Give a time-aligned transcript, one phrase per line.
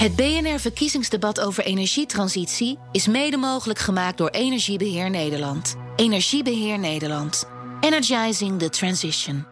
[0.00, 5.76] Het BNR-verkiezingsdebat over energietransitie is mede mogelijk gemaakt door Energiebeheer Nederland.
[5.96, 7.44] Energiebeheer Nederland.
[7.80, 9.49] Energizing the transition.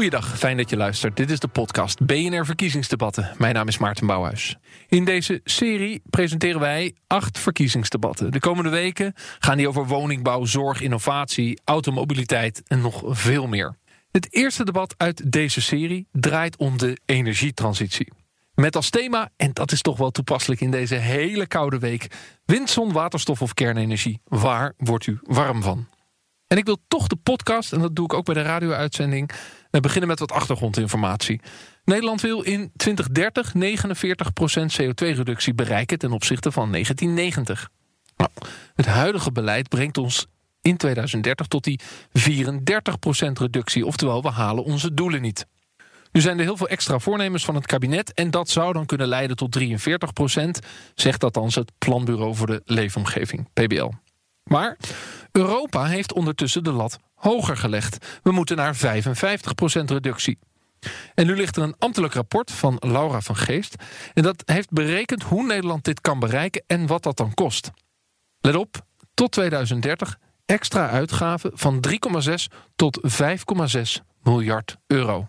[0.00, 1.16] Goeiedag, fijn dat je luistert.
[1.16, 3.34] Dit is de podcast BNR Verkiezingsdebatten.
[3.38, 4.56] Mijn naam is Maarten Bouwhuis.
[4.88, 8.32] In deze serie presenteren wij acht verkiezingsdebatten.
[8.32, 13.76] De komende weken gaan die over woningbouw, zorg, innovatie, automobiliteit en nog veel meer.
[14.10, 18.12] Het eerste debat uit deze serie draait om de energietransitie.
[18.54, 22.06] Met als thema, en dat is toch wel toepasselijk in deze hele koude week:
[22.44, 24.20] wind, zon, waterstof of kernenergie.
[24.24, 25.88] Waar wordt u warm van?
[26.46, 29.30] En ik wil toch de podcast, en dat doe ik ook bij de radio-uitzending,
[29.70, 31.40] we beginnen met wat achtergrondinformatie.
[31.84, 37.68] Nederland wil in 2030 49% CO2-reductie bereiken ten opzichte van 1990.
[38.16, 38.30] Nou,
[38.74, 40.26] het huidige beleid brengt ons
[40.62, 41.80] in 2030 tot die
[42.18, 42.22] 34%
[43.32, 45.46] reductie, oftewel we halen onze doelen niet.
[46.12, 49.08] Nu zijn er heel veel extra voornemens van het kabinet en dat zou dan kunnen
[49.08, 49.64] leiden tot 43%,
[50.94, 53.90] zegt althans het Planbureau voor de Leefomgeving, PBL.
[54.44, 54.76] Maar
[55.32, 58.20] Europa heeft ondertussen de lat hoger gelegd.
[58.22, 58.78] We moeten naar 55%
[59.84, 60.38] reductie.
[61.14, 63.74] En nu ligt er een ambtelijk rapport van Laura van Geest.
[64.14, 67.70] En dat heeft berekend hoe Nederland dit kan bereiken en wat dat dan kost.
[68.40, 72.34] Let op, tot 2030 extra uitgaven van 3,6
[72.76, 73.00] tot
[73.76, 73.82] 5,6
[74.22, 75.28] miljard euro.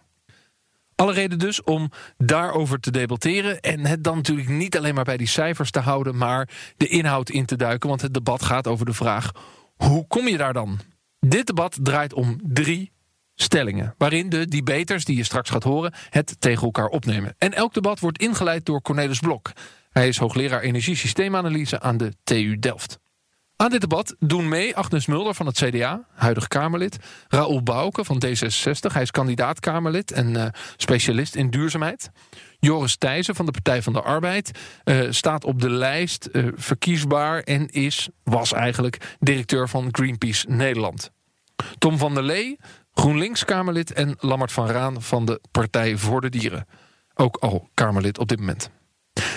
[1.02, 5.17] Alle reden dus om daarover te debatteren en het dan natuurlijk niet alleen maar bij
[5.17, 8.85] die cijfers te houden, maar de inhoud in te duiken, want het debat gaat over
[8.85, 9.31] de vraag:
[9.75, 10.80] hoe kom je daar dan?
[11.19, 12.91] Dit debat draait om drie
[13.35, 17.36] stellingen, waarin de debaters die je straks gaat horen het tegen elkaar opnemen.
[17.38, 19.52] En elk debat wordt ingeleid door Cornelis Blok.
[19.89, 23.00] Hij is hoogleraar energiesysteemanalyse aan de TU Delft.
[23.62, 26.98] Aan dit debat doen mee Agnes Mulder van het CDA, huidig Kamerlid.
[27.28, 30.45] Raoul Bouke van D66, hij is kandidaat-Kamerlid en uh,
[30.78, 32.12] specialist in duurzaamheid.
[32.60, 34.52] Joris Thijssen van de Partij van de Arbeid
[34.86, 41.11] uh, staat op de lijst uh, verkiesbaar en is, was eigenlijk directeur van Greenpeace Nederland.
[41.77, 42.60] Tom van der Lee,
[42.94, 46.67] GroenLinks-Kamerlid en Lammert van Raan van de Partij voor de Dieren.
[47.14, 48.71] Ook al Kamerlid op dit moment.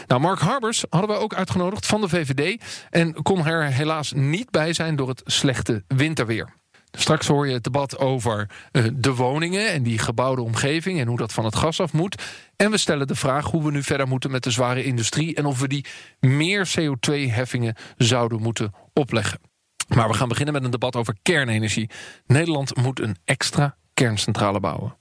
[0.07, 4.51] Nou, Mark Harbers hadden we ook uitgenodigd van de VVD en kon er helaas niet
[4.51, 6.53] bij zijn door het slechte winterweer.
[6.91, 11.17] Straks hoor je het debat over uh, de woningen en die gebouwde omgeving en hoe
[11.17, 12.23] dat van het gas af moet.
[12.57, 15.47] En we stellen de vraag hoe we nu verder moeten met de zware industrie en
[15.47, 15.87] of we die
[16.21, 19.41] meer CO2-heffingen zouden moeten opleggen.
[19.89, 21.91] Maar we gaan beginnen met een debat over kernenergie.
[22.27, 24.97] Nederland moet een extra kerncentrale bouwen.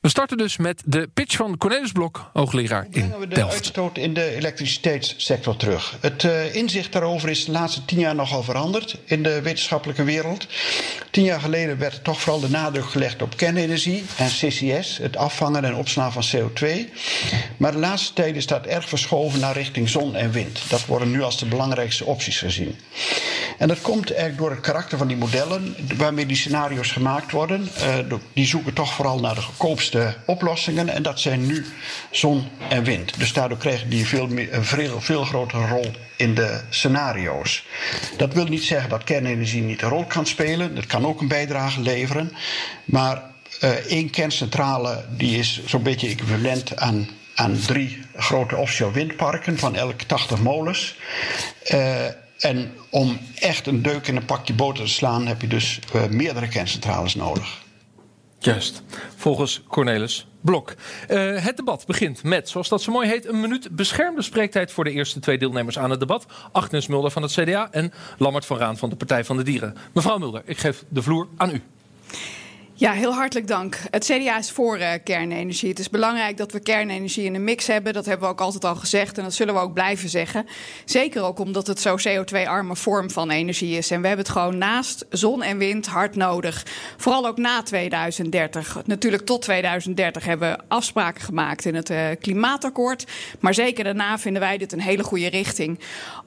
[0.00, 3.52] We starten dus met de pitch van Cornelis Blok, hoogleraar in Brengen we de Delft.
[3.52, 5.96] uitstoot in de elektriciteitssector terug.
[6.00, 10.46] Het uh, inzicht daarover is de laatste tien jaar nogal veranderd in de wetenschappelijke wereld.
[11.10, 15.64] Tien jaar geleden werd toch vooral de nadruk gelegd op kernenergie en CCS, het afvangen
[15.64, 16.66] en opslaan van CO2.
[17.56, 20.60] Maar de laatste tijd is dat erg verschoven naar richting zon en wind.
[20.68, 22.78] Dat worden nu als de belangrijkste opties gezien.
[23.58, 27.68] En dat komt eigenlijk door het karakter van die modellen waarmee die scenario's gemaakt worden.
[27.78, 29.87] Uh, die zoeken toch vooral naar de goedkoopste
[30.26, 30.88] oplossingen.
[30.88, 31.66] En dat zijn nu
[32.10, 33.18] zon en wind.
[33.18, 34.64] Dus daardoor krijgen die veel, een
[35.00, 37.64] veel, grotere rol in de scenario's.
[38.16, 40.74] Dat wil niet zeggen dat kernenergie niet een rol kan spelen.
[40.74, 42.32] Dat kan ook een bijdrage leveren.
[42.84, 43.22] Maar
[43.64, 49.76] uh, één kerncentrale die is zo'n beetje equivalent aan, aan drie grote offshore windparken van
[49.76, 50.96] elk 80 molens.
[51.72, 52.04] Uh,
[52.38, 56.06] en om echt een deuk in een pakje boter te slaan, heb je dus uh,
[56.06, 57.66] meerdere kerncentrales nodig.
[58.38, 58.82] Juist,
[59.16, 60.74] volgens Cornelis Blok.
[61.08, 64.84] Uh, het debat begint met, zoals dat zo mooi heet, een minuut beschermde spreektijd voor
[64.84, 66.26] de eerste twee deelnemers aan het debat.
[66.52, 69.76] Agnes Mulder van het CDA en Lammert van Raan van de Partij van de Dieren.
[69.92, 71.62] Mevrouw Mulder, ik geef de vloer aan u.
[72.80, 73.78] Ja, heel hartelijk dank.
[73.90, 75.68] Het CDA is voor uh, kernenergie.
[75.68, 77.92] Het is belangrijk dat we kernenergie in de mix hebben.
[77.92, 80.46] Dat hebben we ook altijd al gezegd en dat zullen we ook blijven zeggen.
[80.84, 83.90] Zeker ook omdat het zo CO2-arme vorm van energie is.
[83.90, 86.66] En we hebben het gewoon naast zon en wind hard nodig.
[86.96, 88.82] Vooral ook na 2030.
[88.84, 93.06] Natuurlijk tot 2030 hebben we afspraken gemaakt in het uh, klimaatakkoord.
[93.40, 95.80] Maar zeker daarna vinden wij dit een hele goede richting.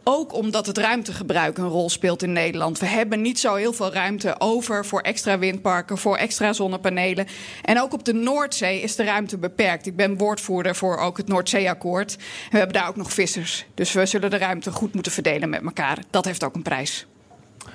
[0.04, 2.80] Ook omdat het ruimtegebruik een rol speelt in Nederland.
[2.80, 7.28] We hebben niet zo heel veel ruimte over voor extra windparken, voor extra extra zonnepanelen.
[7.62, 9.86] En ook op de Noordzee is de ruimte beperkt.
[9.86, 12.16] Ik ben woordvoerder voor ook het Noordzeeakkoord.
[12.52, 13.66] We hebben daar ook nog vissers.
[13.74, 15.98] Dus we zullen de ruimte goed moeten verdelen met elkaar.
[16.10, 17.06] Dat heeft ook een prijs.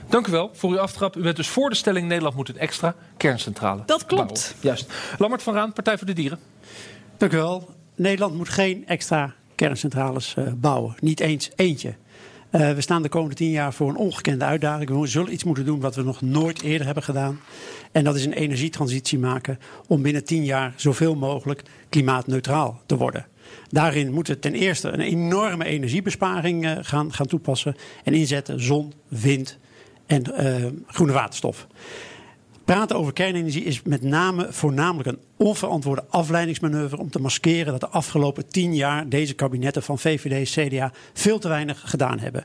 [0.08, 1.16] Dank u wel voor uw aftrap.
[1.16, 4.32] U bent dus voor de stelling Nederland moet een extra kerncentrale Dat klopt.
[4.32, 4.60] Bouwen.
[4.60, 4.92] Juist.
[5.18, 6.38] Lammert van Raan, Partij voor de Dieren.
[7.16, 7.70] Dank u wel.
[7.94, 10.94] Nederland moet geen extra kerncentrales uh, bouwen.
[11.00, 11.94] Niet eens eentje.
[12.56, 15.00] Uh, we staan de komende tien jaar voor een ongekende uitdaging.
[15.00, 17.40] We zullen iets moeten doen wat we nog nooit eerder hebben gedaan.
[17.92, 23.26] En dat is een energietransitie maken om binnen tien jaar zoveel mogelijk klimaatneutraal te worden.
[23.68, 28.92] Daarin moeten we ten eerste een enorme energiebesparing uh, gaan, gaan toepassen en inzetten zon,
[29.08, 29.58] wind
[30.06, 31.66] en uh, groene waterstof.
[32.66, 37.88] Praten over kernenergie is met name voornamelijk een onverantwoorde afleidingsmanoeuvre om te maskeren dat de
[37.88, 42.44] afgelopen tien jaar deze kabinetten van VVD, CDA veel te weinig gedaan hebben.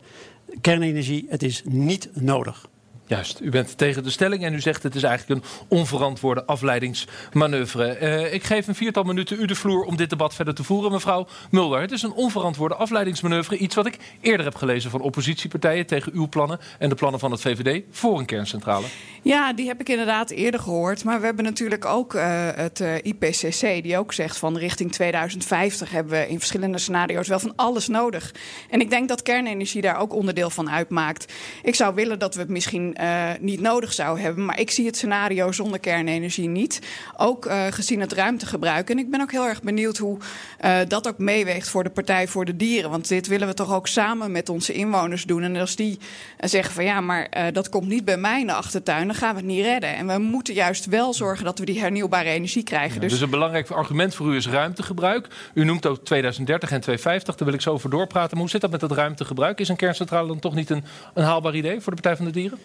[0.62, 2.70] Kernenergie, het is niet nodig.
[3.12, 7.98] Juist, u bent tegen de stelling en u zegt het is eigenlijk een onverantwoorde afleidingsmanoeuvre.
[8.02, 10.92] Uh, ik geef een viertal minuten u de vloer om dit debat verder te voeren,
[10.92, 11.82] mevrouw Mulder.
[11.82, 16.28] Het is een onverantwoorde afleidingsmanoeuvre, iets wat ik eerder heb gelezen van oppositiepartijen tegen uw
[16.28, 18.86] plannen en de plannen van het VVD voor een kerncentrale.
[19.22, 21.04] Ja, die heb ik inderdaad eerder gehoord.
[21.04, 25.92] Maar we hebben natuurlijk ook uh, het eh, IPCC, die ook zegt van richting 2050
[25.92, 28.34] hebben we in verschillende scenario's wel van alles nodig.
[28.70, 31.34] En ik denk dat kernenergie daar ook onderdeel van uitmaakt.
[31.64, 34.46] Ik zou willen dat we het misschien uh, niet nodig zou hebben.
[34.46, 36.82] Maar ik zie het scenario zonder kernenergie niet.
[37.18, 38.90] Ook uh, gezien het ruimtegebruik.
[38.90, 40.18] En ik ben ook heel erg benieuwd hoe
[40.66, 42.90] uh, dat ook meeweegt voor de Partij voor de Dieren.
[42.90, 45.44] Want dit willen we toch ook samen met onze inwoners doen.
[45.44, 46.00] En als die
[46.40, 49.38] zeggen van ja, maar dat komt niet bij mij in de achtertuin, dan gaan we
[49.38, 49.96] het niet redden.
[49.96, 52.96] En we moeten juist wel zorgen dat we die hernieuwbare energie krijgen.
[52.96, 53.12] Ja, dus...
[53.12, 55.28] dus een belangrijk argument voor u is ruimtegebruik.
[55.54, 58.30] U noemt ook 2030 en 2050, daar wil ik zo over doorpraten.
[58.32, 59.60] Maar hoe zit dat met dat ruimtegebruik?
[59.60, 60.84] Is een kerncentrale dan toch niet een,
[61.14, 62.60] een haalbaar idee voor de Partij van de Dieren?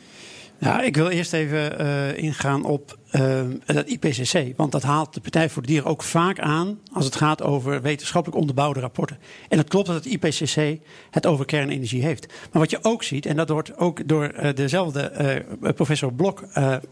[0.59, 4.57] Ja, ik wil eerst even uh, ingaan op uh, dat IPCC.
[4.57, 7.83] Want dat haalt de Partij voor de Dieren ook vaak aan als het gaat over
[7.83, 9.19] wetenschappelijk onderbouwde rapporten.
[9.49, 10.79] En het klopt dat het IPCC
[11.11, 12.27] het over kernenergie heeft.
[12.27, 15.45] Maar wat je ook ziet, en dat wordt ook door uh, dezelfde
[15.75, 16.45] professor Blok,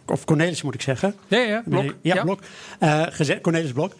[0.07, 1.15] of Cornelis moet ik zeggen.
[1.29, 1.95] Ja, ja, Blok.
[2.03, 2.23] Ja, ja.
[2.23, 2.41] Blok.
[3.11, 3.95] gezegd, Cornelis Blok.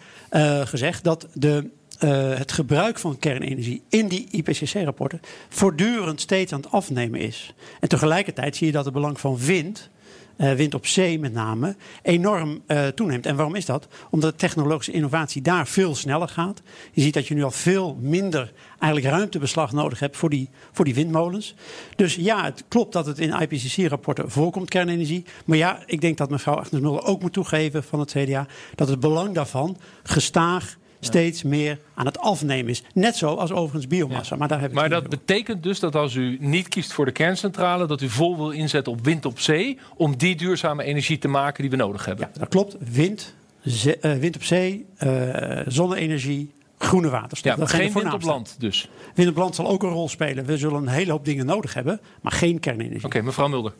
[0.65, 1.69] gezegd dat de
[2.03, 7.53] uh, het gebruik van kernenergie in die IPCC-rapporten voortdurend steeds aan het afnemen is.
[7.79, 9.89] En tegelijkertijd zie je dat het belang van wind,
[10.37, 13.25] uh, wind op zee met name, enorm uh, toeneemt.
[13.25, 13.87] En waarom is dat?
[14.09, 16.61] Omdat de technologische innovatie daar veel sneller gaat.
[16.91, 20.85] Je ziet dat je nu al veel minder eigenlijk ruimtebeslag nodig hebt voor die, voor
[20.85, 21.55] die windmolens.
[21.95, 25.25] Dus ja, het klopt dat het in IPCC-rapporten voorkomt, kernenergie.
[25.45, 28.87] Maar ja, ik denk dat mevrouw Agnes Mulder ook moet toegeven van het CDA dat
[28.87, 32.83] het belang daarvan gestaag steeds meer aan het afnemen is.
[32.93, 34.35] Net zo als overigens biomassa.
[34.35, 37.11] Maar, daar heb ik maar dat betekent dus dat als u niet kiest voor de
[37.11, 39.79] kerncentrale, dat u vol wil inzetten op wind op zee.
[39.95, 42.29] om die duurzame energie te maken die we nodig hebben.
[42.33, 42.75] Ja, dat klopt.
[42.79, 43.33] Wind,
[43.63, 46.53] uh, wind op zee, uh, zonne-energie.
[46.77, 47.51] Groene waterstof.
[47.51, 48.89] Ja, dat geen wind op land dus.
[49.13, 50.45] Wind op land zal ook een rol spelen.
[50.45, 52.97] We zullen een hele hoop dingen nodig hebben, maar geen kernenergie.
[52.97, 53.73] Oké, okay, mevrouw Mulder.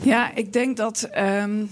[0.00, 1.70] Ja, ik denk dat um,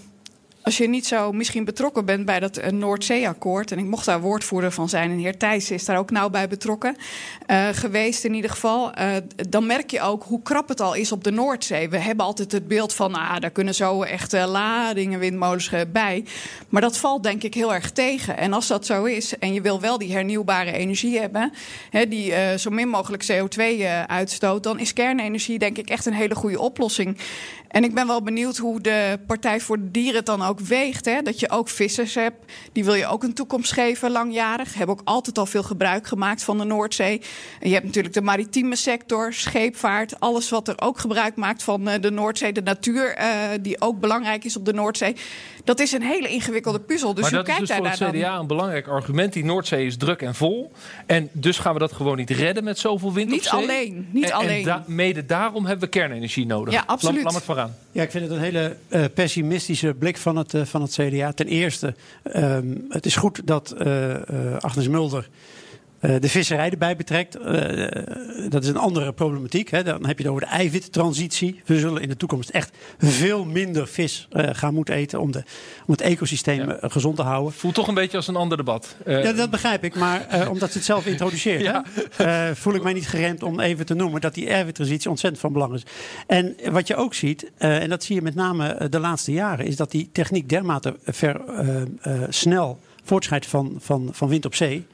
[0.63, 4.21] als je niet zo misschien betrokken bent bij dat uh, Noordzeeakkoord, en ik mocht daar
[4.21, 6.97] woordvoerder van zijn, en heer Thijs is daar ook nauw bij betrokken
[7.47, 9.07] uh, geweest in ieder geval, uh,
[9.49, 11.89] dan merk je ook hoe krap het al is op de Noordzee.
[11.89, 16.25] We hebben altijd het beeld van, ah, daar kunnen zo echt ladingen windmolens bij.
[16.69, 18.37] Maar dat valt denk ik heel erg tegen.
[18.37, 21.53] En als dat zo is, en je wil wel die hernieuwbare energie hebben,
[21.91, 23.63] hè, die zo min mogelijk CO2
[24.07, 27.19] uitstoot, dan is kernenergie denk ik echt een hele goede oplossing.
[27.73, 31.05] En ik ben wel benieuwd hoe de Partij voor de Dieren het dan ook weegt.
[31.05, 31.23] Hè?
[31.23, 34.75] Dat je ook vissers hebt, die wil je ook een toekomst geven, langjarig.
[34.75, 37.21] Hebben ook altijd al veel gebruik gemaakt van de Noordzee.
[37.61, 41.89] En je hebt natuurlijk de maritieme sector, scheepvaart, alles wat er ook gebruik maakt van
[41.89, 42.53] eh, de Noordzee.
[42.53, 43.25] De natuur, uh,
[43.61, 45.17] die ook belangrijk is op de Noordzee.
[45.65, 47.15] Dat is een hele ingewikkelde puzzel.
[47.15, 48.41] Dus maar dat kijkt is dus voor het CDA dan...
[48.41, 49.33] een belangrijk argument.
[49.33, 50.73] Die Noordzee is druk en vol.
[51.07, 53.63] En dus gaan we dat gewoon niet redden met zoveel wind niet op zee.
[53.63, 54.69] Alleen, niet en, alleen.
[54.69, 56.75] En mede daarom hebben we kernenergie nodig.
[56.75, 57.23] Ja, absoluut.
[57.23, 57.77] Laat, het vooraan.
[57.95, 61.33] Ja, ik vind het een hele uh, pessimistische blik van het, uh, van het CDA.
[61.33, 61.95] Ten eerste,
[62.37, 64.17] um, het is goed dat uh,
[64.59, 65.29] Agnes Mulder
[66.03, 67.39] de visserij erbij betrekt.
[67.39, 67.87] Uh,
[68.49, 69.71] dat is een andere problematiek.
[69.71, 69.83] Hè.
[69.83, 71.61] Dan heb je het over de eiwittransitie.
[71.65, 75.43] We zullen in de toekomst echt veel minder vis uh, gaan moeten eten om, de,
[75.87, 76.79] om het ecosysteem ja.
[76.81, 77.53] gezond te houden.
[77.53, 78.97] Voelt toch een beetje als een ander debat.
[79.07, 79.95] ja, dat begrijp ik.
[79.95, 81.85] Maar omdat ze het zelf introduceert, ja.
[82.55, 85.75] voel ik mij niet geremd om even te noemen dat die eiwittransitie ontzettend van belang
[85.75, 85.83] is.
[86.27, 89.77] En wat je ook ziet, en dat zie je met name de laatste jaren, is
[89.77, 91.41] dat die techniek dermate ver,
[92.29, 94.87] snel voortschrijdt van, van, van wind op zee.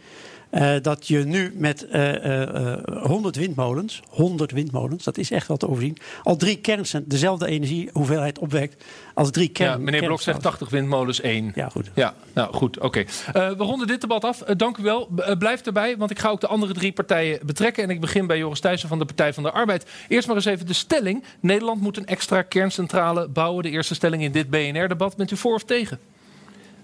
[0.50, 5.60] Uh, dat je nu met uh, uh, 100 windmolens, 100 windmolens, dat is echt wat
[5.60, 9.70] te overzien, al drie kerncent dezelfde energiehoeveelheid opwekt als drie kern.
[9.70, 11.52] Ja, meneer Blok zegt 80 windmolens, één.
[11.54, 11.90] Ja, goed.
[11.94, 12.86] Ja, nou goed, oké.
[12.86, 13.56] Okay.
[13.56, 14.38] we ronden dit debat af.
[14.38, 15.08] dank u wel.
[15.38, 17.82] blijf erbij, want ik ga ook de andere drie partijen betrekken.
[17.82, 19.86] En ik begin bij Joris Thijssen van de Partij van de Arbeid.
[20.08, 21.24] Eerst maar eens even de stelling.
[21.40, 23.62] Nederland moet een extra kerncentrale bouwen.
[23.62, 25.16] De eerste stelling in dit BNR-debat.
[25.16, 25.98] Bent u voor of tegen?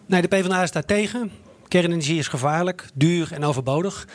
[0.06, 1.30] Nee, de PvdA staat tegen.
[1.74, 4.08] Kernenergie is gevaarlijk, duur en overbodig.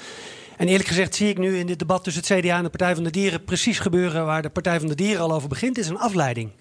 [0.58, 2.96] En eerlijk gezegd zie ik nu in dit debat tussen het CDA en de Partij
[2.96, 5.88] van de Dieren precies gebeuren waar de Partij van de Dieren al over begint, is
[5.88, 6.52] een afleiding.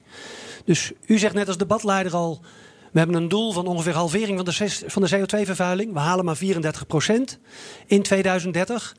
[0.64, 2.40] Dus u zegt net als debatleider al,
[2.92, 5.92] we hebben een doel van ongeveer halvering van de, van de CO2-vervuiling.
[5.92, 6.40] We halen maar 34%
[7.86, 8.96] in 2030.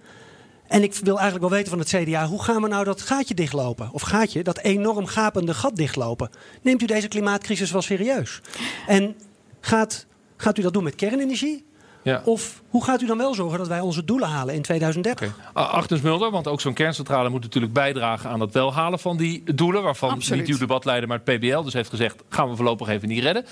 [0.67, 3.33] En ik wil eigenlijk wel weten van het CDA, hoe gaan we nou dat gaatje
[3.33, 3.89] dichtlopen?
[3.91, 6.29] Of gaatje, dat enorm gapende gat dichtlopen?
[6.61, 8.41] Neemt u deze klimaatcrisis wel serieus?
[8.87, 9.15] En
[9.59, 10.05] gaat,
[10.37, 11.67] gaat u dat doen met kernenergie?
[12.01, 12.21] Ja.
[12.25, 15.33] Of hoe gaat u dan wel zorgen dat wij onze doelen halen in 2030?
[15.53, 15.99] Okay.
[16.01, 19.83] Mulder, want ook zo'n kerncentrale moet natuurlijk bijdragen aan het welhalen van die doelen.
[19.83, 20.41] Waarvan Absoluut.
[20.41, 23.45] niet uw debatleider, maar het PBL dus heeft gezegd: gaan we voorlopig even niet redden.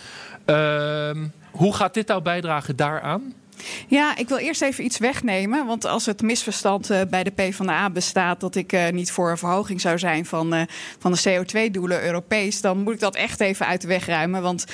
[0.46, 3.34] Uh, hoe gaat dit nou bijdragen daaraan?
[3.88, 5.66] Ja, ik wil eerst even iets wegnemen.
[5.66, 9.38] Want als het misverstand uh, bij de PvdA bestaat dat ik uh, niet voor een
[9.38, 10.62] verhoging zou zijn van, uh,
[11.00, 14.42] van de CO2-doelen Europees, dan moet ik dat echt even uit de weg ruimen.
[14.42, 14.66] Want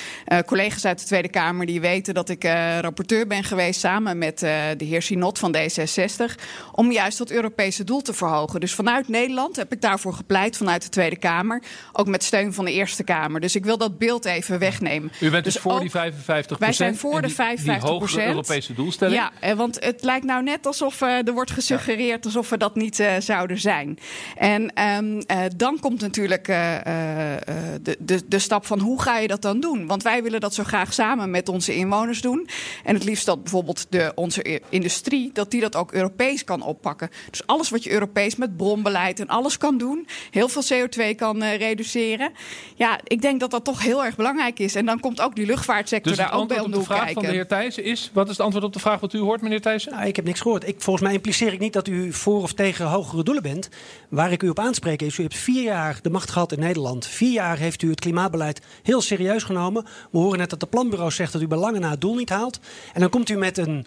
[0.46, 2.44] collega's uit de Tweede Kamer die weten dat ik
[2.80, 6.34] rapporteur ben geweest samen met de heer Sinot van D66.
[6.72, 8.60] Om juist dat Europese doel te verhogen.
[8.60, 11.62] Dus vanuit Nederland heb ik daarvoor gepleit, vanuit de Tweede Kamer.
[11.92, 13.40] Ook met steun van de Eerste Kamer.
[13.40, 15.12] Dus ik wil dat beeld even wegnemen.
[15.20, 19.16] U bent dus, dus voor die 55 Wij zijn voor de 55 doelstelling.
[19.16, 22.74] Ja, eh, want het lijkt nou net alsof uh, er wordt gesuggereerd alsof we dat
[22.74, 23.98] niet uh, zouden zijn.
[24.36, 29.42] En um, uh, dan komt natuurlijk de, de, de stap van hoe ga je dat
[29.42, 29.86] dan doen?
[29.86, 32.48] Want wij willen dat zo graag samen met onze inwoners doen.
[32.84, 37.10] En het liefst dat bijvoorbeeld de, onze industrie, dat die dat ook Europees kan oppakken.
[37.30, 41.44] Dus alles wat je Europees met bronbeleid en alles kan doen, heel veel CO2 kan
[41.44, 42.32] reduceren.
[42.74, 44.74] Ja, ik denk dat dat toch heel erg belangrijk is.
[44.74, 47.14] En dan komt ook die luchtvaartsector dus daar ook bij om de vraag kijken.
[47.14, 49.40] van de heer Thijssen is, wat is het antwoord op de vraag wat u hoort,
[49.40, 49.92] meneer Thijssen?
[49.92, 50.68] Nou, ik heb niks gehoord.
[50.68, 53.68] Ik, volgens mij impliceer ik niet dat u voor of tegen hogere doelen bent.
[54.08, 57.06] Waar ik u op aanspreek is, u hebt vier jaar de macht gehad in Nederland.
[57.06, 59.84] Vier jaar heeft u het klimaatbeleid heel serieus genomen.
[60.10, 62.30] We horen net dat de planbureau zegt dat u bij lange na het doel niet
[62.30, 62.60] haalt.
[62.92, 63.86] En dan komt u met een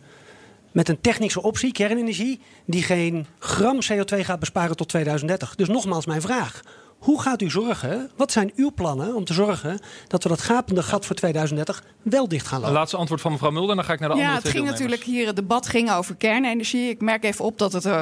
[0.72, 5.56] met een technische optie, kernenergie, die geen gram CO2 gaat besparen tot 2030.
[5.56, 6.62] Dus nogmaals mijn vraag.
[6.98, 10.84] Hoe gaat u zorgen, wat zijn uw plannen om te zorgen dat we dat gapende
[10.84, 12.74] gat voor 2030 wel dicht gaan lopen?
[12.74, 15.04] Laatste antwoord van mevrouw Mulder, dan ga ik naar de andere Ja, het ging natuurlijk
[15.04, 16.90] hier, het debat ging over kernenergie.
[16.90, 18.02] Ik merk even op dat het uh,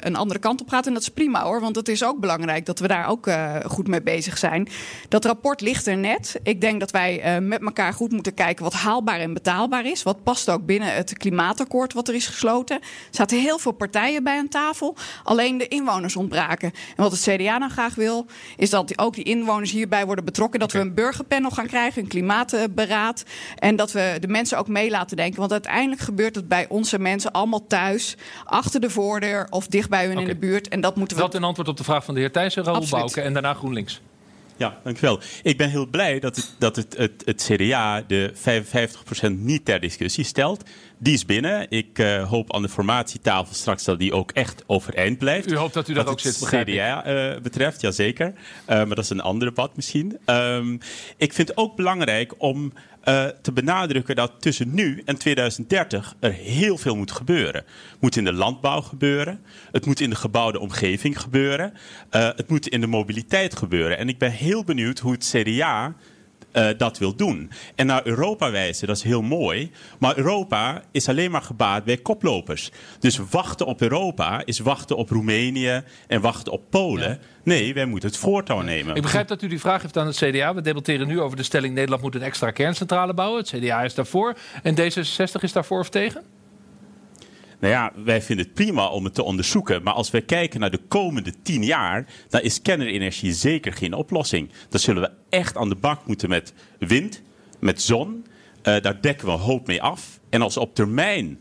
[0.00, 2.66] een andere kant op gaat en dat is prima hoor, want het is ook belangrijk
[2.66, 4.68] dat we daar ook uh, goed mee bezig zijn.
[5.08, 6.40] Dat rapport ligt er net.
[6.42, 10.02] Ik denk dat wij uh, met elkaar goed moeten kijken wat haalbaar en betaalbaar is.
[10.02, 12.76] Wat past ook binnen het klimaatakkoord wat er is gesloten.
[12.80, 16.72] Er zaten heel veel partijen bij aan tafel, alleen de inwoners ontbraken.
[16.96, 20.60] En wat het CDA dan graag wil, is dat ook die inwoners hierbij worden betrokken.
[20.60, 23.24] Dat we een burgerpanel gaan krijgen, een klimaatberaad.
[23.58, 25.40] En dat we de mensen ook mee laten denken.
[25.40, 30.06] Want uiteindelijk gebeurt het bij onze mensen allemaal thuis, achter de voordeur of dicht bij
[30.06, 30.68] hun in de buurt.
[30.68, 31.22] En dat moeten we.
[31.22, 34.00] Dat een antwoord op de vraag van de heer Thijssen, Raoul Bouke en daarna GroenLinks.
[34.60, 35.20] Ja, dankjewel.
[35.42, 38.32] Ik ben heel blij dat het, dat het, het, het CDA de
[39.28, 40.62] 55% niet ter discussie stelt.
[41.02, 41.66] Die is binnen.
[41.70, 45.50] Ik uh, hoop aan de formatietafel straks dat die ook echt overeind blijft.
[45.50, 48.26] U hoopt dat u daar ook zit, CDA uh, eh, betreft, jazeker.
[48.26, 48.34] Uh,
[48.66, 50.18] maar dat is een ander debat misschien.
[50.26, 50.78] Um,
[51.16, 52.72] ik vind het ook belangrijk om
[53.42, 57.64] te benadrukken dat tussen nu en 2030 er heel veel moet gebeuren.
[57.90, 59.40] Het moet in de landbouw gebeuren.
[59.72, 61.72] Het moet in de gebouwde omgeving gebeuren.
[62.10, 63.98] Het moet in de mobiliteit gebeuren.
[63.98, 65.94] En ik ben heel benieuwd hoe het CDA
[66.52, 67.50] uh, dat wil doen.
[67.74, 69.70] En naar Europa wijzen, dat is heel mooi.
[69.98, 72.70] Maar Europa is alleen maar gebaat bij koplopers.
[72.98, 77.20] Dus wachten op Europa is wachten op Roemenië en wachten op Polen.
[77.42, 78.96] Nee, wij moeten het voortouw nemen.
[78.96, 80.54] Ik begrijp dat u die vraag heeft aan het CDA.
[80.54, 83.40] We debatteren nu over de stelling Nederland moet een extra kerncentrale bouwen.
[83.40, 84.36] Het CDA is daarvoor.
[84.62, 86.39] En D66 is daarvoor of tegen?
[87.60, 89.82] Nou ja, wij vinden het prima om het te onderzoeken.
[89.82, 94.50] Maar als we kijken naar de komende tien jaar, dan is kernenergie zeker geen oplossing.
[94.68, 97.22] Dan zullen we echt aan de bak moeten met wind,
[97.58, 98.26] met zon.
[98.62, 100.20] Uh, daar dekken we een hoop mee af.
[100.30, 101.40] En als op termijn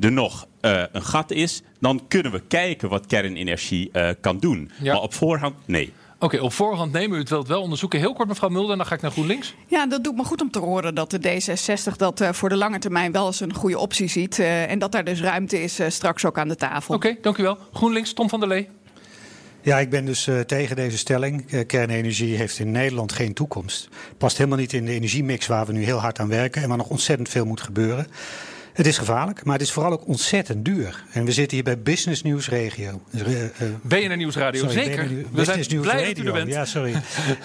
[0.00, 4.70] er nog uh, een gat is, dan kunnen we kijken wat kernenergie uh, kan doen.
[4.82, 4.92] Ja.
[4.92, 5.92] Maar op voorhand, nee.
[6.18, 7.98] Oké, op voorhand nemen u het wel, het wel onderzoeken.
[7.98, 9.54] Heel kort, mevrouw Mulder, dan ga ik naar GroenLinks.
[9.66, 12.56] Ja, dat doet me goed om te horen dat de D66 dat uh, voor de
[12.56, 14.38] lange termijn wel eens een goede optie ziet.
[14.38, 16.94] Uh, en dat daar dus ruimte is uh, straks ook aan de tafel.
[16.94, 17.58] Oké, okay, dank u wel.
[17.72, 18.68] GroenLinks, Tom van der Lee.
[19.60, 21.52] Ja, ik ben dus uh, tegen deze stelling.
[21.52, 23.88] Uh, kernenergie heeft in Nederland geen toekomst.
[24.18, 26.76] Past helemaal niet in de energiemix waar we nu heel hard aan werken en waar
[26.76, 28.06] nog ontzettend veel moet gebeuren.
[28.76, 31.04] Het is gevaarlijk, maar het is vooral ook ontzettend duur.
[31.12, 33.00] En we zitten hier bij Business News Radio.
[33.10, 33.48] Uh, uh,
[33.82, 35.06] BNR Nieuwsradio, sorry, zeker.
[35.06, 36.14] BNR, we Business zijn blij Radio.
[36.14, 36.48] dat u er bent.
[36.48, 36.92] Ja, sorry.
[36.92, 36.98] uh,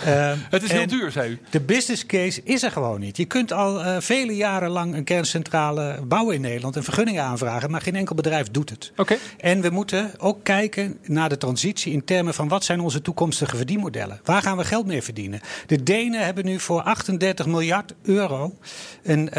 [0.49, 1.39] het is heel duur, zei u.
[1.49, 3.17] De business case is er gewoon niet.
[3.17, 6.75] Je kunt al uh, vele jaren lang een kerncentrale bouwen in Nederland...
[6.75, 8.91] en vergunningen aanvragen, maar geen enkel bedrijf doet het.
[8.95, 9.17] Okay.
[9.37, 12.47] En we moeten ook kijken naar de transitie in termen van...
[12.47, 14.19] wat zijn onze toekomstige verdienmodellen?
[14.23, 15.39] Waar gaan we geld mee verdienen?
[15.67, 18.57] De Denen hebben nu voor 38 miljard euro
[19.03, 19.29] een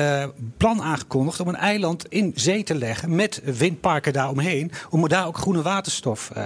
[0.56, 1.40] plan aangekondigd...
[1.40, 4.70] om een eiland In zee te leggen met windparken daaromheen.
[4.90, 6.44] Om daar ook groene waterstof uh,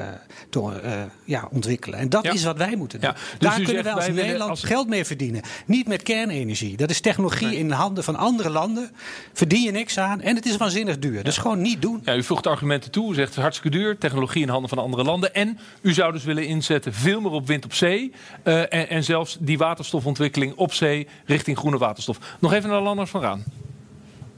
[0.51, 0.93] te uh,
[1.25, 1.99] ja, ontwikkelen.
[1.99, 2.33] En dat Ja.
[2.33, 3.11] is wat wij moeten doen.
[3.11, 5.43] Ja, dus daar kunnen wij als wij Nederland als- geld mee verdienen.
[5.67, 6.77] Niet met kernenergie.
[6.77, 8.91] Dat is technologie in de handen van andere landen.
[9.33, 10.21] Verdien je niks aan.
[10.21, 11.25] En het is waanzinnig duur.
[11.25, 12.01] Dus gewoon niet doen.
[12.05, 13.11] Ja, u voegt argumenten toe.
[13.11, 13.99] U zegt het is hartstikke duur.
[13.99, 15.35] Technologie in handen van andere landen.
[15.35, 18.13] En u zou dus willen inzetten veel meer op wind op zee.
[18.43, 22.19] eh, en, en zelfs die waterstofontwikkeling op zee richting groene waterstof.
[22.41, 23.45] Nog even naar Landers van Raan.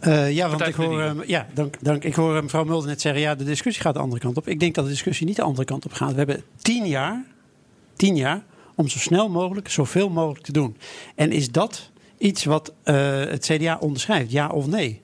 [0.01, 2.05] Eh, ja, want ik hoor, ja, dank, dank.
[2.05, 3.21] ik hoor eh, mevrouw Mulder net zeggen...
[3.21, 4.49] ja, de discussie gaat de andere kant op.
[4.49, 6.11] Ik denk dat de discussie niet de andere kant op gaat.
[6.11, 7.25] We hebben tien jaar,
[7.97, 8.43] tien jaar
[8.75, 10.77] om zo snel mogelijk, zoveel mogelijk te doen.
[11.15, 15.03] En is dat iets wat eh, het CDA onderschrijft, ja of nee?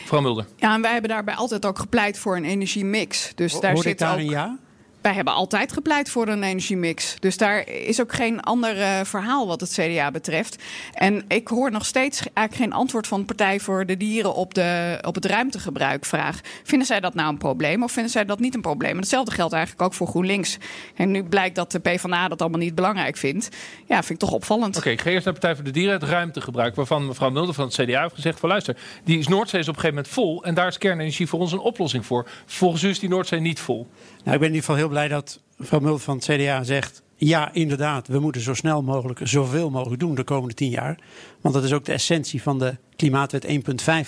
[0.00, 0.46] Mevrouw Mulder.
[0.56, 3.32] Ja, en wij hebben daarbij altijd ook gepleit voor een energiemix.
[3.34, 4.18] Dus daar zit daar ook...
[4.18, 4.58] een ja?
[5.04, 7.16] Wij hebben altijd gepleit voor een energiemix.
[7.20, 10.62] Dus daar is ook geen ander eh, verhaal wat het CDA betreft.
[10.92, 14.54] En ik hoor nog steeds eigenlijk geen antwoord van de Partij voor de Dieren op,
[14.54, 16.40] de, op het ruimtegebruikvraag.
[16.62, 18.90] Vinden zij dat nou een probleem of vinden zij dat niet een probleem?
[18.90, 20.58] En hetzelfde geldt eigenlijk ook voor GroenLinks.
[20.94, 23.48] En nu blijkt dat de PvdA dat allemaal niet belangrijk vindt.
[23.86, 24.76] Ja, vind ik toch opvallend.
[24.76, 26.00] Oké, ik ga eerst naar de Partij voor de Dieren.
[26.00, 26.74] Het ruimtegebruik.
[26.74, 29.80] Waarvan mevrouw Mulder van het CDA heeft gezegd: van luister, die Noordzee is op een
[29.80, 30.44] gegeven moment vol.
[30.44, 32.28] En daar is kernenergie voor ons een oplossing voor.
[32.46, 33.88] Volgens u is die Noordzee niet vol.
[34.24, 37.02] Nou, ik ben in ieder geval heel blij dat mevrouw Mulder van het CDA zegt...
[37.16, 40.98] ja, inderdaad, we moeten zo snel mogelijk zoveel mogelijk doen de komende tien jaar.
[41.40, 43.50] Want dat is ook de essentie van de Klimaatwet 1.5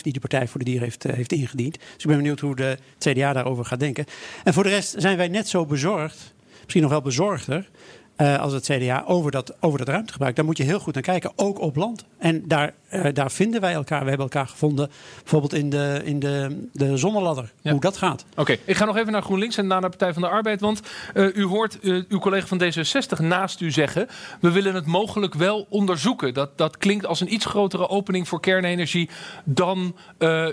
[0.02, 1.78] die de Partij voor de Dieren heeft, eh, heeft ingediend.
[1.78, 4.04] Dus ik ben benieuwd hoe de CDA daarover gaat denken.
[4.44, 7.70] En voor de rest zijn wij net zo bezorgd, misschien nog wel bezorgder...
[8.16, 10.36] eh, als het CDA over dat, over dat ruimtegebruik.
[10.36, 12.04] Daar moet je heel goed naar kijken, ook op land.
[12.18, 14.02] En daar, eh, daar vinden wij elkaar.
[14.02, 17.52] We hebben elkaar gevonden, bijvoorbeeld in de, in de, de zonneladder.
[17.60, 17.70] Ja.
[17.70, 18.24] Hoe dat gaat.
[18.36, 20.60] Oké, ik ga nog even naar GroenLinks en daarna naar Partij van de Arbeid.
[20.60, 20.80] Want
[21.14, 24.08] eh, u hoort uw collega van D66 naast u zeggen...
[24.40, 26.34] we willen het mogelijk wel onderzoeken.
[26.34, 29.08] Dat, dat klinkt als een iets grotere opening voor kernenergie...
[29.44, 29.96] dan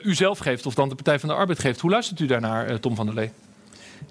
[0.03, 1.79] u zelf geeft of dan de Partij van de Arbeid geeft.
[1.79, 3.31] Hoe luistert u daarnaar, Tom van der Lee?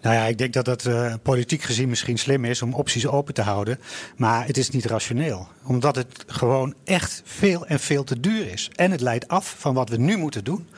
[0.01, 3.35] Nou ja, ik denk dat dat eh, politiek gezien misschien slim is om opties open
[3.35, 3.79] te houden.
[4.17, 5.49] Maar het is niet rationeel.
[5.65, 8.71] Omdat het gewoon echt veel en veel te duur is.
[8.75, 10.69] En het leidt af van wat we nu moeten doen.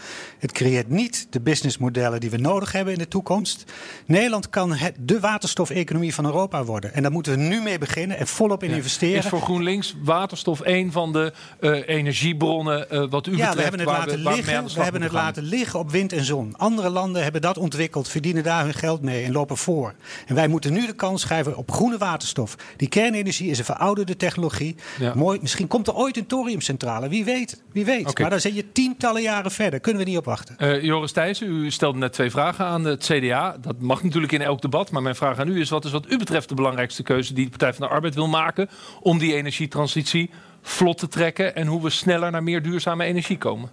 [0.45, 3.65] Het creëert niet de businessmodellen die we nodig hebben in de toekomst.
[4.07, 6.95] Nederland kan het, de waterstofeconomie van Europa worden.
[6.95, 9.19] En daar moeten we nu mee beginnen en volop in investeren.
[9.19, 13.55] Is voor GroenLinks waterstof een van de eh, energiebronnen eh, wat u ja, betreft...
[13.55, 14.75] we hebben het waar laten liggen.
[14.75, 15.23] We hebben het gaan?
[15.23, 16.57] laten liggen op wind en zon.
[16.57, 19.95] Andere landen hebben dat ontwikkeld, verdienen daar hun geld mee en lopen voor.
[20.27, 22.57] En wij moeten nu de kans schrijven op groene waterstof.
[22.77, 24.77] Die kernenergie is een verouderde technologie.
[24.99, 25.15] Ja.
[25.15, 27.09] Mooi, misschien komt er ooit een thoriumcentrale.
[27.09, 28.19] Wie weet, wie weet.
[28.19, 29.81] Maar dan zit je tientallen jaren verder.
[29.81, 30.59] Kunnen we niet op wachten.
[30.59, 33.57] Eh, Joris Thijssen, u stelde net twee vragen aan het CDA.
[33.61, 34.91] Dat mag natuurlijk in elk debat.
[34.91, 37.45] Maar mijn vraag aan u is: wat is wat u betreft de belangrijkste keuze die
[37.45, 38.69] de Partij van de Arbeid wil maken
[39.01, 40.31] om die energietransitie
[40.63, 43.71] vlot te trekken en hoe we sneller naar meer duurzame energie komen?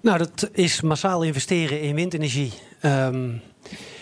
[0.00, 2.52] Nou, dat is massaal investeren in windenergie.
[2.80, 3.30] Ehm,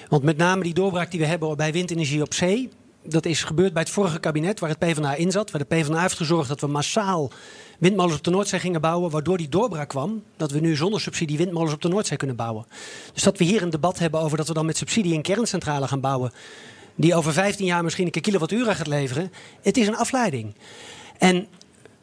[0.09, 2.69] want met name die doorbraak die we hebben bij windenergie op zee.
[3.03, 5.51] Dat is gebeurd bij het vorige kabinet waar het PvdA in zat.
[5.51, 7.31] Waar de PvdA heeft gezorgd dat we massaal
[7.79, 9.11] windmolens op de Noordzee gingen bouwen.
[9.11, 12.67] Waardoor die doorbraak kwam dat we nu zonder subsidie windmolens op de Noordzee kunnen bouwen.
[13.13, 15.89] Dus dat we hier een debat hebben over dat we dan met subsidie een kerncentrale
[15.89, 16.33] gaan bouwen.
[16.95, 19.33] Die over 15 jaar misschien een keer kilowattuur gaat leveren.
[19.63, 20.55] Het is een afleiding.
[21.19, 21.47] En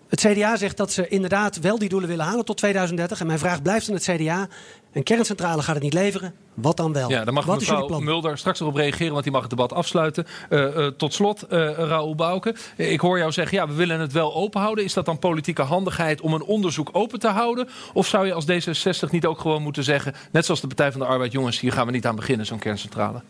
[0.10, 3.20] het CDA zegt dat ze inderdaad wel die doelen willen halen tot 2030.
[3.20, 4.48] En mijn vraag blijft aan het CDA.
[4.94, 6.34] Een kerncentrale gaat het niet leveren.
[6.54, 7.10] Wat dan wel?
[7.10, 8.00] Ja, daar mag Wat mevrouw?
[8.00, 10.26] Mulder straks nog op reageren, want die mag het debat afsluiten.
[10.50, 12.56] Eh, eh, tot slot, eh Raoul Bouke.
[12.78, 14.84] Ik hoor jou zeggen, ja, we willen het wel open houden.
[14.84, 17.68] Is dat dan politieke handigheid om een onderzoek open te houden?
[17.94, 21.00] Of zou je als D66 niet ook gewoon moeten zeggen, net zoals de Partij van
[21.00, 23.22] de Arbeid, jongens, hier gaan we niet aan beginnen, zo'n kerncentrale?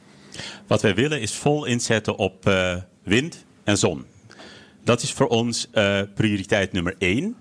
[0.67, 4.05] Wat wij willen is vol inzetten op eh, wind en zon.
[4.83, 7.35] Dat is voor ons eh, prioriteit nummer één.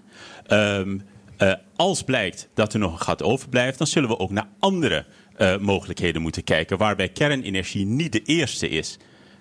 [0.47, 0.99] Ehm,
[1.43, 5.05] eh, als blijkt dat er nog een gat overblijft, dan zullen we ook naar andere
[5.37, 6.79] eh, mogelijkheden moeten kijken.
[6.79, 8.99] Waarbij kernenergie niet de eerste is.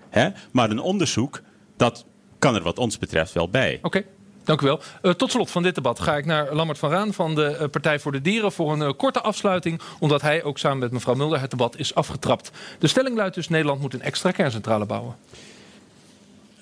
[0.09, 0.29] Hè?
[0.51, 1.41] Maar een onderzoek,
[1.77, 2.05] dat
[2.39, 3.79] kan er wat ons betreft wel bij.
[3.81, 4.03] Oké.
[4.43, 4.81] Dank u wel.
[5.01, 7.99] Eh, tot slot van dit debat ga ik naar Lammert van Raan van de Partij
[7.99, 11.51] voor de Dieren voor een korte afsluiting, omdat hij ook samen met mevrouw Mulder het
[11.51, 12.51] debat is afgetrapt.
[12.79, 15.15] De stelling luidt dus: Nederland moet een extra kerncentrale bouwen.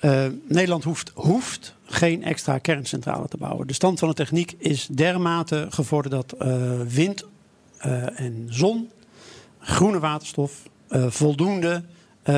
[0.00, 3.66] Eh, Nederland hoeft, hoeft geen extra kerncentrale te bouwen.
[3.66, 7.24] De stand van de techniek is dermate gevorderd dat eh, wind
[7.78, 8.90] eh, en zon,
[9.58, 10.68] groene waterstof,
[11.08, 11.82] voldoende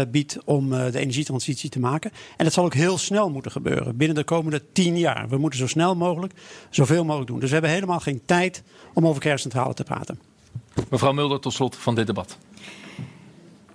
[0.09, 2.11] biedt om de energietransitie te maken.
[2.37, 5.29] En dat zal ook heel snel moeten gebeuren, binnen de komende tien jaar.
[5.29, 6.33] We moeten zo snel mogelijk
[6.71, 7.39] zoveel mogelijk doen.
[7.39, 8.63] Dus we hebben helemaal geen tijd
[8.95, 10.19] om over kerncentrale te praten.
[10.91, 12.39] Mevrouw Mulder, tot slot van dit debat.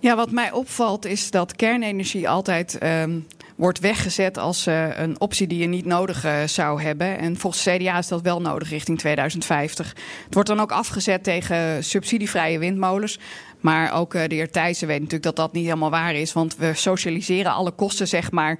[0.00, 5.46] Ja, wat mij opvalt is dat kernenergie altijd um, wordt weggezet als uh, een optie
[5.46, 7.18] die je niet nodig uh, zou hebben.
[7.18, 9.88] En volgens CDA is dat wel nodig richting 2050.
[10.24, 13.18] Het wordt dan ook afgezet tegen subsidievrije windmolens.
[13.60, 16.32] Maar ook uh, de heer Thijssen weet natuurlijk dat dat niet helemaal waar is.
[16.32, 18.58] Want we socialiseren alle kosten, zeg maar,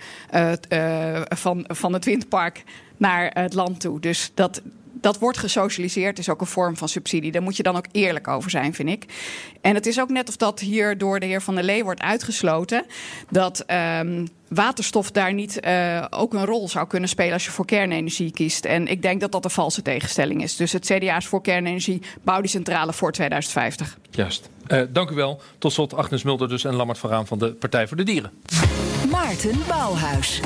[1.29, 2.63] van, van het windpark
[2.97, 4.01] naar het land toe.
[4.01, 4.63] Dus dat,
[5.01, 7.33] dat wordt gesocialiseerd, is ook een vorm van subsidie.
[7.33, 9.05] Daar moet je dan ook eerlijk over zijn, vind ik.
[9.61, 12.01] En het is ook net of dat hier door de heer Van der Lee wordt
[12.01, 12.85] uitgesloten.
[13.31, 13.65] Dat
[14.01, 18.31] um, waterstof daar niet uh, ook een rol zou kunnen spelen als je voor kernenergie
[18.31, 18.65] kiest.
[18.65, 20.57] En ik denk dat dat een valse tegenstelling is.
[20.57, 23.99] Dus het CDA is voor kernenergie, bouw die centrale voor 2050.
[24.11, 24.49] Juist.
[24.69, 25.41] Uh, dank u wel.
[25.59, 28.31] Tot slot Agnes Mulder dus en Lammert van van de Partij voor de Dieren.
[29.11, 30.41] Maarten Bouwhuis.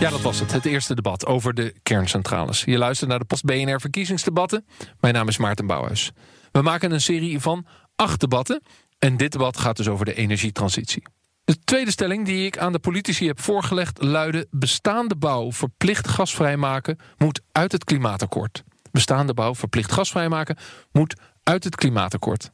[0.00, 0.52] Ja, dat was het.
[0.52, 2.64] Het eerste debat over de kerncentrales.
[2.64, 4.66] Je luistert naar de Post-BNR verkiezingsdebatten.
[5.00, 6.12] Mijn naam is Maarten Bouwhuis.
[6.52, 8.62] We maken een serie van acht debatten.
[8.98, 11.02] En dit debat gaat dus over de energietransitie.
[11.44, 14.46] De tweede stelling die ik aan de politici heb voorgelegd luidde...
[14.50, 18.62] bestaande bouw verplicht gasvrij maken moet uit het klimaatakkoord.
[18.90, 20.56] Bestaande bouw verplicht gasvrij maken
[20.92, 22.50] moet uit het klimaatakkoord.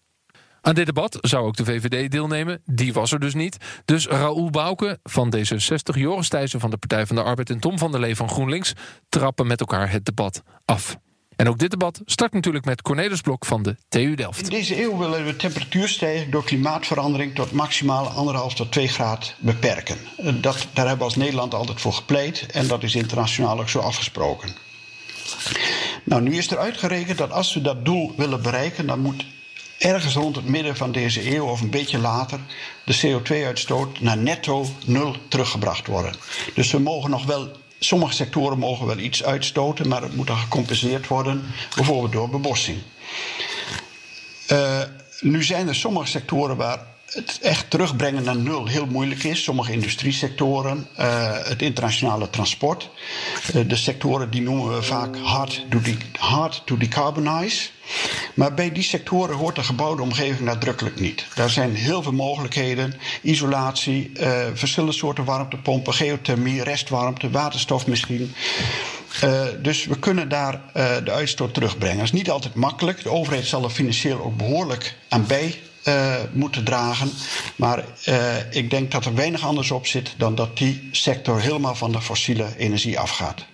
[0.68, 2.60] Aan dit debat zou ook de VVD deelnemen.
[2.64, 3.56] Die was er dus niet.
[3.84, 7.50] Dus Raoul Bouke van D66, Joris Thijssen van de Partij van de Arbeid...
[7.50, 8.72] en Tom van der Lee van GroenLinks
[9.08, 10.96] trappen met elkaar het debat af.
[11.36, 14.42] En ook dit debat start natuurlijk met Cornelis Blok van de TU Delft.
[14.42, 19.96] In deze eeuw willen we temperatuurstijging door klimaatverandering tot maximaal anderhalf tot 2 graden beperken.
[20.16, 23.78] Dat, daar hebben we als Nederland altijd voor gepleit en dat is internationaal ook zo
[23.78, 24.48] afgesproken.
[26.04, 29.24] Nou, nu is er uitgerekend dat als we dat doel willen bereiken, dan moet
[29.78, 32.40] ergens rond het midden van deze eeuw of een beetje later
[32.84, 36.14] de CO2-uitstoot naar netto nul teruggebracht worden.
[36.54, 40.36] Dus we mogen nog wel, sommige sectoren mogen wel iets uitstoten, maar het moet dan
[40.36, 42.78] gecompenseerd worden, bijvoorbeeld door bebossing.
[44.52, 44.82] Uh,
[45.20, 49.42] nu zijn er sommige sectoren waar het echt terugbrengen naar nul heel moeilijk is.
[49.42, 52.90] Sommige industriesectoren, uh, het internationale transport.
[53.54, 57.68] Uh, de sectoren die noemen we vaak hard to, de hard to decarbonize.
[58.34, 61.26] Maar bij die sectoren hoort de gebouwde omgeving nadrukkelijk niet.
[61.34, 62.94] Daar zijn heel veel mogelijkheden.
[63.22, 68.34] Isolatie, uh, verschillende soorten warmtepompen, geothermie, restwarmte, waterstof misschien.
[69.62, 70.60] Dus we kunnen daar
[71.04, 71.96] de uitstoot terugbrengen.
[71.96, 73.02] Dat is niet altijd makkelijk.
[73.02, 77.10] De overheid zal er financieel ook behoorlijk aan bij uh, moeten dragen.
[77.56, 78.16] Maar uh,
[78.50, 82.00] ik denk dat er weinig anders op zit dan dat die sector helemaal van de
[82.00, 83.44] fossiele energie afgaat.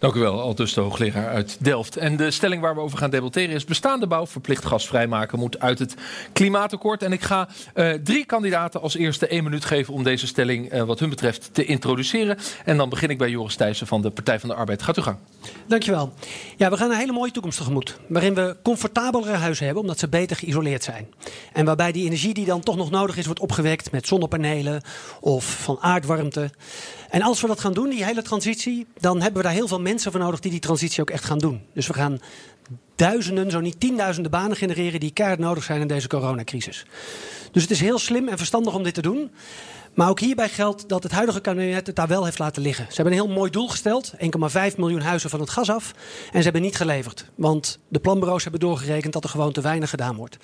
[0.00, 1.96] Dank u wel, Altus de hoogleraar uit Delft.
[1.96, 3.64] En de stelling waar we over gaan debatteren is...
[3.64, 5.94] bestaande bouw verplicht gasvrij maken moet uit het
[6.32, 7.02] klimaatakkoord.
[7.02, 9.94] En ik ga uh, drie kandidaten als eerste één minuut geven...
[9.94, 12.38] om deze stelling uh, wat hun betreft te introduceren.
[12.64, 14.82] En dan begin ik bij Joris Thijssen van de Partij van de Arbeid.
[14.82, 15.16] Gaat u gang.
[15.66, 16.12] Dankjewel.
[16.56, 17.98] Ja, we gaan een hele mooie toekomst tegemoet.
[18.08, 21.08] Waarin we comfortabelere huizen hebben omdat ze beter geïsoleerd zijn.
[21.52, 23.26] En waarbij die energie die dan toch nog nodig is...
[23.26, 24.82] wordt opgewekt met zonnepanelen
[25.20, 26.50] of van aardwarmte...
[27.10, 29.80] En als we dat gaan doen, die hele transitie, dan hebben we daar heel veel
[29.80, 31.62] mensen voor nodig die die transitie ook echt gaan doen.
[31.74, 32.20] Dus we gaan
[32.96, 36.86] duizenden, zo niet tienduizenden banen genereren die keihard nodig zijn in deze coronacrisis.
[37.52, 39.30] Dus het is heel slim en verstandig om dit te doen.
[39.94, 42.86] Maar ook hierbij geldt dat het huidige kabinet het daar wel heeft laten liggen.
[42.88, 44.12] Ze hebben een heel mooi doel gesteld:
[44.70, 45.92] 1,5 miljoen huizen van het gas af.
[46.32, 47.30] En ze hebben niet geleverd.
[47.34, 50.36] Want de planbureaus hebben doorgerekend dat er gewoon te weinig gedaan wordt.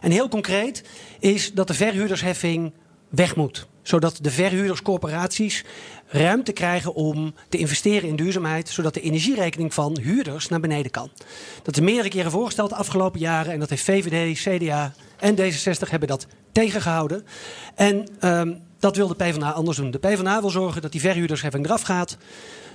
[0.00, 0.84] En heel concreet
[1.18, 2.72] is dat de verhuurdersheffing
[3.08, 3.66] weg moet.
[3.84, 5.64] Zodat de verhuurderscorporaties
[6.06, 11.10] ruimte krijgen om te investeren in duurzaamheid, zodat de energierekening van huurders naar beneden kan.
[11.62, 15.90] Dat is meerdere keren voorgesteld de afgelopen jaren en dat heeft VVD, CDA en D66
[15.90, 17.24] hebben dat tegengehouden.
[17.74, 19.90] En um, dat wil de PvdA anders doen.
[19.90, 22.16] De PvdA wil zorgen dat die verhuurdersheffing eraf gaat.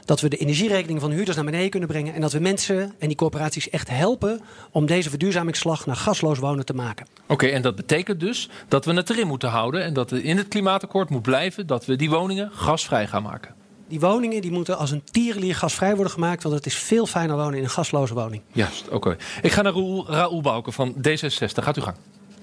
[0.06, 2.14] Dat we de energierekening van huurders naar beneden kunnen brengen.
[2.14, 4.42] En dat we mensen en die corporaties echt helpen
[4.72, 7.06] om deze verduurzamingsslag naar gasloos wonen te maken.
[7.24, 9.84] Oké, okay, en dat betekent dus dat we het erin moeten houden.
[9.84, 13.56] En dat er in het klimaatakkoord moet blijven dat we die woningen gasvrij gaan maken.
[13.88, 16.44] Die woningen die moeten als een tierenlier gasvrij worden gemaakt.
[16.44, 18.42] Want het is veel fijner wonen in een gasloze woning.
[18.52, 18.96] Juist, oké.
[18.96, 19.18] Okay.
[19.42, 21.64] Ik ga naar Raoul, Raoul Bouke van D66.
[21.64, 21.96] Gaat u gang.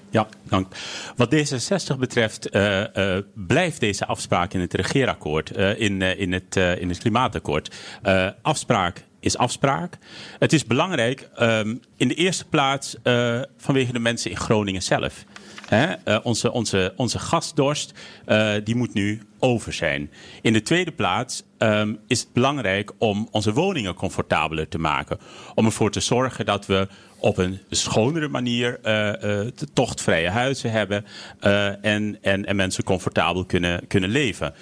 [0.09, 0.75] Ja, dank.
[1.15, 6.55] Wat D66 betreft uh, uh, blijft deze afspraak in het regeerakkoord, uh, in, in, het,
[6.55, 7.75] in het klimaatakkoord.
[8.41, 9.97] afspraak is afspraak.
[10.39, 12.95] Het is belangrijk um, in de eerste plaats
[13.57, 15.25] vanwege de mensen in Groningen zelf.
[16.23, 17.93] Onze, onze, onze gasdorst
[18.63, 20.11] die moet nu over zijn.
[20.41, 25.19] In de tweede plaats um, is het belangrijk om onze woningen comfortabeler te maken.
[25.55, 26.87] Om ervoor te zorgen dat we
[27.19, 31.05] op een schonere manier uh, uh, tochtvrije huizen hebben
[31.41, 34.53] uh, en, en, en mensen comfortabel kunnen, kunnen leven.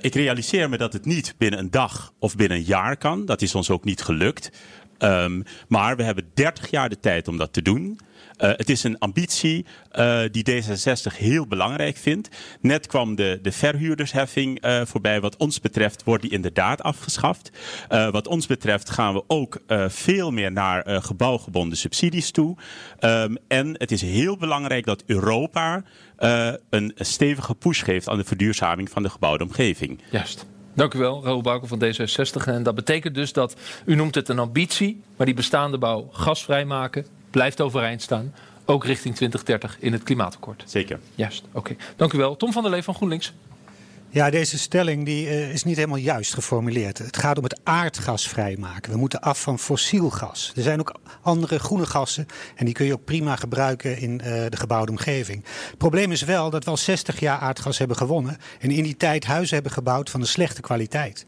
[0.00, 3.26] ik realiseer me dat het niet binnen een dag of binnen een jaar kan.
[3.26, 4.50] Dat is ons ook niet gelukt.
[4.98, 7.98] Ehm, maar we hebben 30 jaar de tijd om dat te doen.
[8.42, 12.28] Uh, het is een ambitie uh, die D66 heel belangrijk vindt.
[12.60, 15.20] Net kwam de, de verhuurdersheffing uh, voorbij.
[15.20, 17.50] Wat ons betreft wordt die inderdaad afgeschaft.
[17.88, 22.56] wat ons betreft gaan we ook veel meer naar gebouwgebonden subsidies toe.
[23.00, 25.82] Um, en het is heel belangrijk dat Europa
[26.16, 30.00] een, een stevige push geeft aan de verduurzaming van de gebouwde omgeving.
[30.10, 30.46] Juist.
[30.74, 32.44] Dank u wel, Raoul Bouke van D66.
[32.44, 36.64] En dat betekent dus dat, u noemt het een ambitie, maar die bestaande bouw gasvrij
[36.64, 38.34] maken blijft overeind staan.
[38.64, 40.62] Ook richting 2030 in het klimaatakkoord.
[40.66, 40.98] Zeker.
[41.14, 41.76] Juist, oké.
[41.96, 42.36] Dank u wel.
[42.36, 43.32] Tom van der Lee van GroenLinks.
[44.14, 46.98] Ja, deze stelling die, uh, is niet helemaal juist geformuleerd.
[46.98, 48.92] Het gaat om het aardgas vrijmaken.
[48.92, 50.52] We moeten af van fossiel gas.
[50.56, 54.24] Er zijn ook andere groene gassen en die kun je ook prima gebruiken in uh,
[54.24, 55.44] de gebouwde omgeving.
[55.68, 58.96] Het probleem is wel dat we al 60 jaar aardgas hebben gewonnen en in die
[58.96, 61.26] tijd huizen hebben gebouwd van een slechte kwaliteit.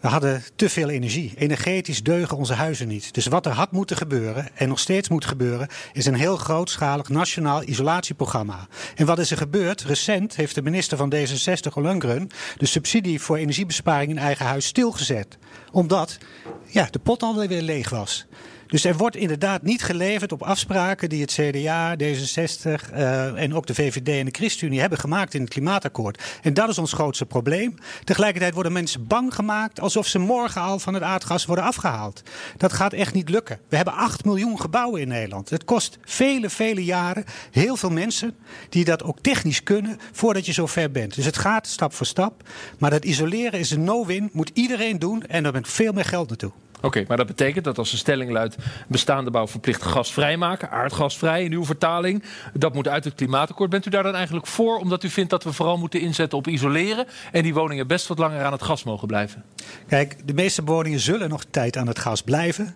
[0.00, 1.32] We hadden te veel energie.
[1.36, 3.14] Energetisch deugen onze huizen niet.
[3.14, 7.08] Dus wat er had moeten gebeuren en nog steeds moet gebeuren, is een heel grootschalig
[7.08, 8.68] nationaal isolatieprogramma.
[8.94, 9.82] En wat is er gebeurd?
[9.82, 15.38] Recent heeft de minister van D66, Ollongren, de subsidie voor energiebesparing in eigen huis stilgezet.
[15.72, 16.18] Omdat
[16.66, 18.26] ja, de pot alweer leeg was.
[18.70, 23.66] Dus er wordt inderdaad niet geleverd op afspraken die het CDA, D66 uh, en ook
[23.66, 26.22] de VVD en de ChristenUnie hebben gemaakt in het klimaatakkoord.
[26.42, 27.74] En dat is ons grootste probleem.
[28.04, 32.22] Tegelijkertijd worden mensen bang gemaakt alsof ze morgen al van het aardgas worden afgehaald.
[32.56, 33.58] Dat gaat echt niet lukken.
[33.68, 35.50] We hebben 8 miljoen gebouwen in Nederland.
[35.50, 38.36] Het kost vele, vele jaren, heel veel mensen
[38.68, 41.14] die dat ook technisch kunnen voordat je zo ver bent.
[41.14, 42.48] Dus het gaat stap voor stap.
[42.78, 46.28] Maar dat isoleren is een no-win, moet iedereen doen en daar bent veel meer geld
[46.28, 46.52] naartoe.
[46.80, 48.56] Oké, maar dat betekent dat als de stelling luidt
[48.88, 52.22] bestaande bouw verplicht gasvrij maken, aardgasvrij in uw vertaling,
[52.54, 53.70] dat moet uit het klimaatakkoord.
[53.70, 56.46] Bent u daar dan eigenlijk voor, omdat u vindt dat we vooral moeten inzetten op
[56.46, 59.44] isoleren en die woningen best wat langer aan het gas mogen blijven?
[59.88, 62.74] Kijk, de meeste woningen zullen nog tijd aan het gas blijven.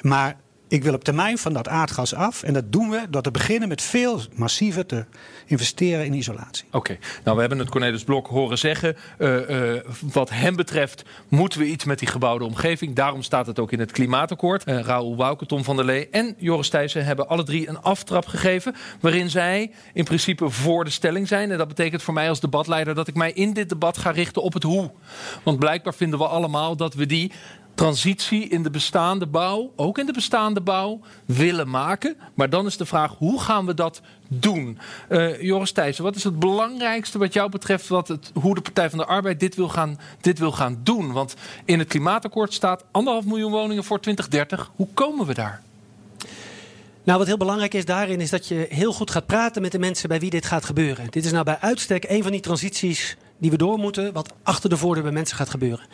[0.00, 0.36] Maar
[0.70, 2.42] ik wil op termijn van dat aardgas af.
[2.42, 5.04] En dat doen we door te beginnen met veel massiever te
[5.46, 6.64] investeren in isolatie.
[6.70, 8.96] Oké, nou we hebben het Cornelis Blok horen zeggen.
[9.18, 9.80] Uh, uh,
[10.12, 12.94] wat hem betreft moeten we iets met die gebouwde omgeving.
[12.94, 14.68] Daarom staat het ook in het klimaatakkoord.
[14.68, 18.26] Uh, Raoul Wouke, Tom van der Lee en Joris Thijssen hebben alle drie een aftrap
[18.26, 18.74] gegeven.
[19.00, 21.50] Waarin zij in principe voor de stelling zijn.
[21.50, 24.42] En dat betekent voor mij als debatleider dat ik mij in dit debat ga richten
[24.42, 24.90] op het hoe.
[25.42, 27.32] Want blijkbaar vinden we allemaal dat we die
[27.80, 32.16] transitie in de bestaande bouw, ook in de bestaande bouw, willen maken.
[32.34, 34.78] Maar dan is de vraag, hoe gaan we dat doen?
[35.08, 37.88] Uh, Joris Thijssen, wat is het belangrijkste wat jou betreft...
[37.88, 41.12] Wat het, hoe de Partij van de Arbeid dit wil, gaan, dit wil gaan doen?
[41.12, 44.70] Want in het klimaatakkoord staat anderhalf miljoen woningen voor 2030.
[44.76, 45.62] Hoe komen we daar?
[47.04, 49.78] Nou, wat heel belangrijk is daarin, is dat je heel goed gaat praten met de
[49.78, 51.10] mensen bij wie dit gaat gebeuren.
[51.10, 54.70] Dit is nou bij uitstek een van die transities die we door moeten, wat achter
[54.70, 55.86] de voordeur bij mensen gaat gebeuren.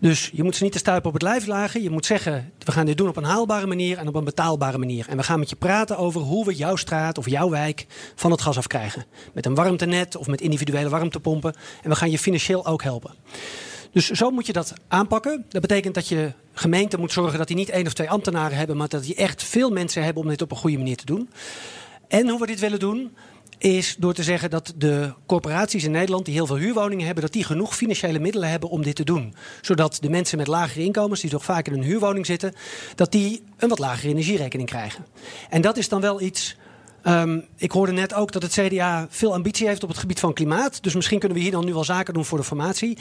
[0.00, 1.82] Dus je moet ze niet te stuipen op het lijf lagen.
[1.82, 4.78] Je moet zeggen, we gaan dit doen op een haalbare manier en op een betaalbare
[4.78, 5.08] manier.
[5.08, 8.30] En we gaan met je praten over hoe we jouw straat of jouw wijk van
[8.30, 9.04] het gas af krijgen.
[9.32, 11.54] Met een warmtenet of met individuele warmtepompen.
[11.82, 13.14] En we gaan je financieel ook helpen.
[13.92, 15.44] Dus zo moet je dat aanpakken.
[15.48, 18.76] Dat betekent dat je gemeente moet zorgen dat die niet één of twee ambtenaren hebben,
[18.76, 21.30] maar dat die echt veel mensen hebben om dit op een goede manier te doen.
[22.08, 23.16] En hoe we dit willen doen,
[23.58, 27.32] is door te zeggen dat de corporaties in Nederland die heel veel huurwoningen hebben, dat
[27.32, 29.34] die genoeg financiële middelen hebben om dit te doen.
[29.60, 32.54] Zodat de mensen met lagere inkomens, die toch vaak in een huurwoning zitten,
[32.94, 35.06] dat die een wat lagere energierekening krijgen.
[35.50, 36.56] En dat is dan wel iets.
[37.04, 40.32] Um, ik hoorde net ook dat het CDA veel ambitie heeft op het gebied van
[40.32, 40.82] klimaat.
[40.82, 42.98] Dus misschien kunnen we hier dan nu wel zaken doen voor de formatie.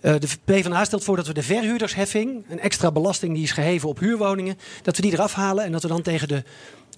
[0.00, 3.88] Uh, de PvdA stelt voor dat we de verhuurdersheffing, een extra belasting die is geheven
[3.88, 6.42] op huurwoningen, dat we die eraf halen en dat we dan tegen de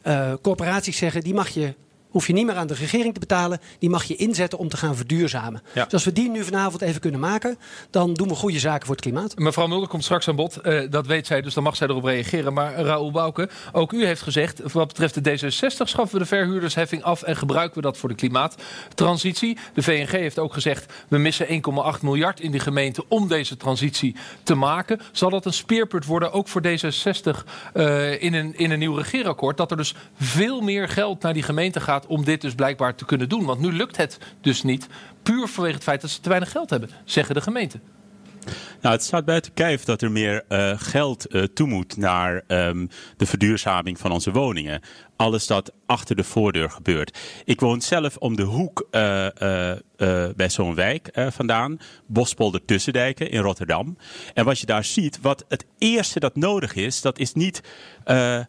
[0.06, 1.74] uh, corporaties zeggen: die mag je
[2.14, 3.60] hoef je niet meer aan de regering te betalen.
[3.78, 5.62] Die mag je inzetten om te gaan verduurzamen.
[5.72, 7.58] Dus als we die nu vanavond even kunnen maken,
[7.90, 9.38] dan doen we goede zaken voor het klimaat.
[9.38, 10.58] Mevrouw Mulder komt straks aan bod.
[10.62, 12.52] Uh, dat weet zij, dus dan mag zij erop reageren.
[12.52, 17.02] Maar Raoul Bouke, ook u heeft gezegd, wat betreft de D66 schaffen we de verhuurdersheffing
[17.02, 19.58] af en gebruiken we dat voor de klimaattransitie.
[19.74, 24.16] De VNG heeft ook gezegd, we missen 1,8 miljard in die gemeente om deze transitie
[24.42, 25.00] te maken.
[25.12, 29.56] Zal dat een speerpunt worden, ook voor D66 uh, in, een, in een nieuw regeerakkoord?
[29.56, 33.04] Dat er dus veel meer geld naar die gemeente gaat om dit dus blijkbaar te
[33.04, 33.44] kunnen doen.
[33.44, 34.86] Want nu lukt het dus niet,
[35.22, 37.82] puur vanwege het feit dat ze te weinig geld hebben, zeggen de gemeenten.
[38.80, 42.88] Nou, het staat buiten kijf dat er meer uh, geld uh, toe moet naar um,
[43.16, 44.80] de verduurzaming van onze woningen.
[45.16, 47.18] Alles dat achter de voordeur gebeurt.
[47.44, 49.28] Ik woon zelf om de hoek uh,
[50.36, 51.78] bij zo'n wijk vandaan.
[52.06, 53.96] Bospolder Tussendijken in Rotterdam.
[54.34, 57.60] En wat je daar ziet, wat het eerste dat nodig is, dat is niet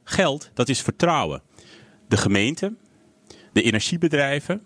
[0.03, 1.41] geld, dat is vertrouwen.
[2.07, 2.73] De gemeente,
[3.55, 4.61] de energiebedrijven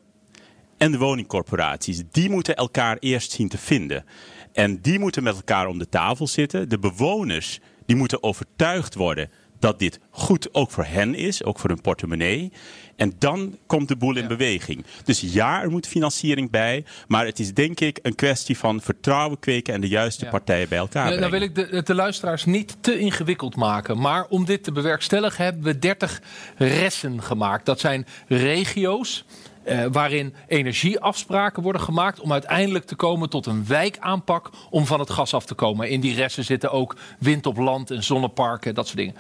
[0.78, 2.04] en de woningcorporaties.
[2.12, 4.06] Die moeten elkaar eerst zien te vinden.
[4.54, 6.70] En die moeten met elkaar om de tafel zitten.
[6.70, 11.70] De bewoners Die moeten overtuigd worden dat dit goed ook voor hen is, ook voor
[11.70, 12.52] hun portemonnee.
[12.96, 14.86] En dan komt de boel in beweging.
[15.04, 16.86] Dus ja, er moet financiering bij.
[17.08, 20.32] Maar het is denk ik een kwestie van vertrouwen kweken en de juiste Ja.
[20.32, 21.32] partijen bij elkaar Nou, brengen.
[21.40, 24.00] nou wil ik de, de luisteraars niet te ingewikkeld maken.
[24.00, 26.22] Maar om dit te bewerkstelligen hebben we 30
[26.58, 27.66] ressen gemaakt.
[27.66, 29.26] Dat zijn regio's.
[29.70, 35.10] Eh, waarin energieafspraken worden gemaakt om uiteindelijk te komen tot een wijkaanpak om van het
[35.10, 35.90] gas af te komen.
[35.90, 39.16] In die resten zitten ook wind op land en zonneparken, dat soort dingen.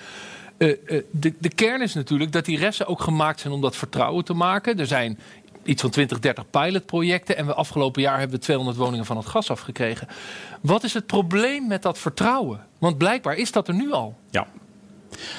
[0.57, 3.75] Eh, eh, de, de kern is natuurlijk dat die resten ook gemaakt zijn om dat
[3.75, 4.79] vertrouwen te maken.
[4.79, 5.19] Er zijn
[5.63, 7.37] iets van 20, 30 pilotprojecten.
[7.37, 10.07] En we afgelopen jaar hebben we 200 woningen van het gas afgekregen.
[10.61, 12.65] Wat is het probleem met dat vertrouwen?
[12.79, 14.15] Want blijkbaar is dat er nu al.
[14.29, 14.47] Ja.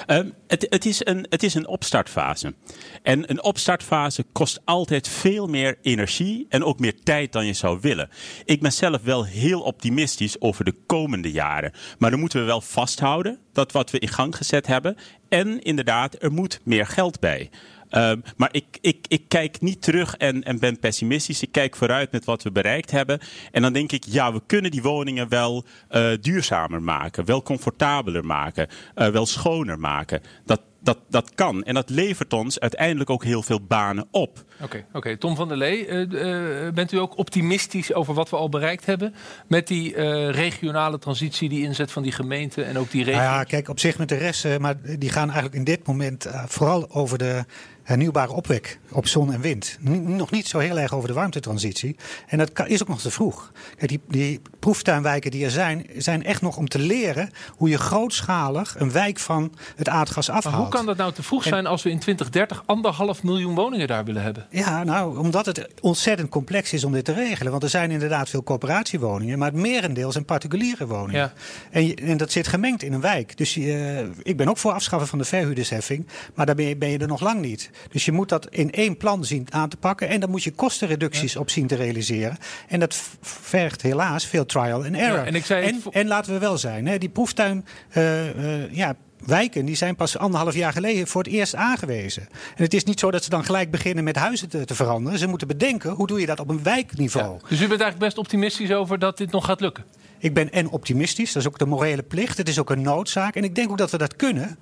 [0.07, 2.55] Ehm, het, het, is een, het is een opstartfase.
[3.03, 7.79] En een opstartfase kost altijd veel meer energie en ook meer tijd dan je zou
[7.81, 8.09] willen.
[8.45, 11.73] Ik ben zelf wel heel optimistisch over de komende jaren.
[11.99, 14.97] Maar dan moeten we wel vasthouden dat wat we in gang gezet hebben.
[15.29, 17.51] En inderdaad, er moet meer geld bij.
[17.91, 21.43] Ehm, maar ik, ik, ik kijk niet terug en, en ben pessimistisch.
[21.43, 23.21] Ik kijk vooruit met wat we bereikt hebben.
[23.53, 28.25] En dan denk ik, ja, we kunnen die woningen wel eh, duurzamer maken, wel comfortabeler
[28.25, 30.21] maken, eh, wel schoner maken.
[30.45, 31.65] Dat, dat, dat kan.
[31.65, 34.45] En dat levert ons uiteindelijk ook heel veel banen op.
[34.63, 35.17] Oké, oké.
[35.17, 39.15] Tom van der Lee, eh, bent u ook optimistisch over wat we al bereikt hebben?
[39.47, 43.21] Met die eh, regionale transitie, die inzet van die gemeente en ook die regio?
[43.21, 45.87] Nou ja, kijk, op zich met de rest, eh, maar die gaan eigenlijk in dit
[45.87, 47.45] moment eh, vooral over de
[47.91, 49.79] hernieuwbare opwek op zon en wind.
[49.89, 51.97] N- nog niet zo heel erg over de warmtetransitie.
[52.27, 53.53] En dat kan- is ook nog te vroeg.
[53.77, 57.79] Kijk, die, die proeftuinwijken die er zijn, zijn echt nog om te leren hoe je
[57.79, 60.57] grootschalig een wijk van het aardgas maar afhaalt.
[60.57, 64.05] hoe kan dat nou te vroeg zijn als we in 2030 anderhalf miljoen woningen daar
[64.05, 64.47] willen hebben?
[64.51, 67.51] Ja, nou, omdat het ontzettend complex is om dit te regelen.
[67.51, 71.21] Want er zijn inderdaad veel coöperatiewoningen, maar het merendeel zijn particuliere woningen.
[71.21, 71.33] Ja.
[71.71, 73.37] En, je- en dat zit gemengd in een wijk.
[73.37, 76.89] Dus je, ik ben ook voor afschaffen van de verhuurdersheffing, maar daar ben je, ben
[76.89, 77.71] je er nog lang niet.
[77.89, 80.51] Dus je moet dat in één plan zien aan te pakken en dan moet je
[80.51, 82.39] kostenreducties op zien te realiseren.
[82.69, 85.19] En dat vergt helaas veel trial and error.
[85.19, 87.65] Ja, en ik zei en laten we wel zijn, hè, die proeftuin.
[87.91, 92.29] eh, eh, ja, Wijken die zijn pas anderhalf jaar geleden voor het eerst aangewezen.
[92.57, 95.19] En het is niet zo dat ze dan gelijk beginnen met huizen te, te veranderen.
[95.19, 97.39] Ze moeten bedenken hoe doe je dat op een wijkniveau.
[97.49, 99.85] Dus u bent eigenlijk best optimistisch over dat dit nog gaat lukken?
[100.23, 102.37] Ik ben en optimistisch, dat is ook de morele plicht.
[102.37, 103.35] Het is ook een noodzaak.
[103.37, 104.59] En ik denk ook dat we dat kunnen.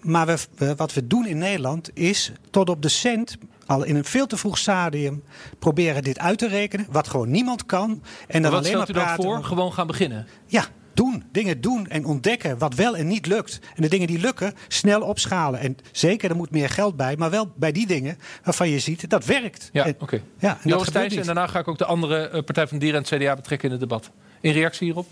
[0.00, 3.36] Maar we, we- wat we doen in Nederland is tot op de cent.
[3.66, 5.22] Al in een veel te vroeg stadium
[5.58, 6.86] proberen dit uit te rekenen.
[6.90, 8.02] Wat gewoon niemand kan.
[8.26, 9.44] En dan Wat alleen maar stelt u dan voor?
[9.44, 10.26] Gewoon gaan beginnen.
[10.46, 11.24] Ja, doen.
[11.32, 13.58] Dingen doen en ontdekken wat wel en niet lukt.
[13.74, 15.60] En de dingen die lukken, snel opschalen.
[15.60, 17.16] En zeker, er moet meer geld bij.
[17.16, 19.68] Maar wel bij die dingen waarvan je ziet, dat werkt.
[19.72, 20.22] Ja, En- oké.
[20.38, 23.06] ja, en Joost en daarna ga ik ook de andere eh, Partij van Dieren en
[23.10, 24.10] het CDA betrekken in het debat.
[24.40, 25.06] In reactie hierop?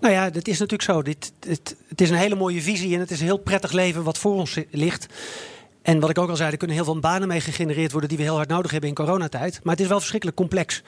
[0.00, 1.02] Nou ja, dat is natuurlijk zo.
[1.02, 4.02] Dit, het, het is een hele mooie visie en het is een heel prettig leven
[4.02, 5.06] wat voor ons ligt.
[5.82, 8.18] En wat ik ook al zei, er kunnen heel veel banen mee gegenereerd worden die
[8.18, 9.60] we heel hard nodig hebben in coronatijd.
[9.62, 10.82] Maar het is wel verschrikkelijk complex.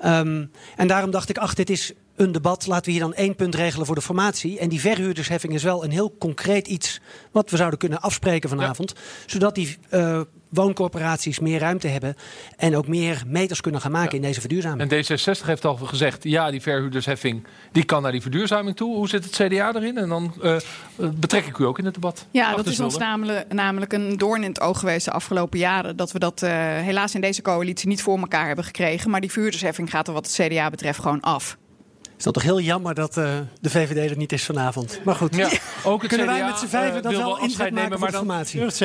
[0.00, 0.44] Ehm,
[0.76, 2.66] en daarom dacht ik, ach, dit is een debat.
[2.66, 4.58] Laten we hier dan één punt regelen voor de formatie.
[4.58, 7.00] En die verhuurdersheffing is wel een heel concreet iets
[7.32, 8.94] wat we zouden kunnen afspreken vanavond.
[9.26, 10.20] Zodat die eh,
[10.56, 12.16] wooncorporaties meer ruimte hebben
[12.56, 14.90] en ook meer meters kunnen gaan maken in deze verduurzaming.
[14.90, 18.94] En D66 heeft al gezegd, ja, die verhuurdersheffing die kan naar die verduurzaming toe.
[18.94, 19.98] Hoe zit het CDA erin?
[19.98, 20.62] En dan eh, eh,
[21.14, 22.26] betrek ik u ook in het debat.
[22.30, 25.58] Ja, Achter dat is ons namelijk, namelijk een doorn in het oog geweest de afgelopen
[25.58, 25.96] jaren.
[25.96, 29.10] Dat we dat eh, helaas in deze coalitie niet voor elkaar hebben gekregen.
[29.10, 31.56] Maar die vuurdersheffing gaat er wat het CDA betreft gewoon af.
[32.16, 35.00] Is dat toch heel jammer dat eh, de VVD er niet is vanavond.
[35.04, 35.36] Maar goed.
[35.36, 35.48] Ja,
[35.84, 38.26] ook het Kunnen wij met z'n vijven eh, dat wel inzet maken voor maar dan,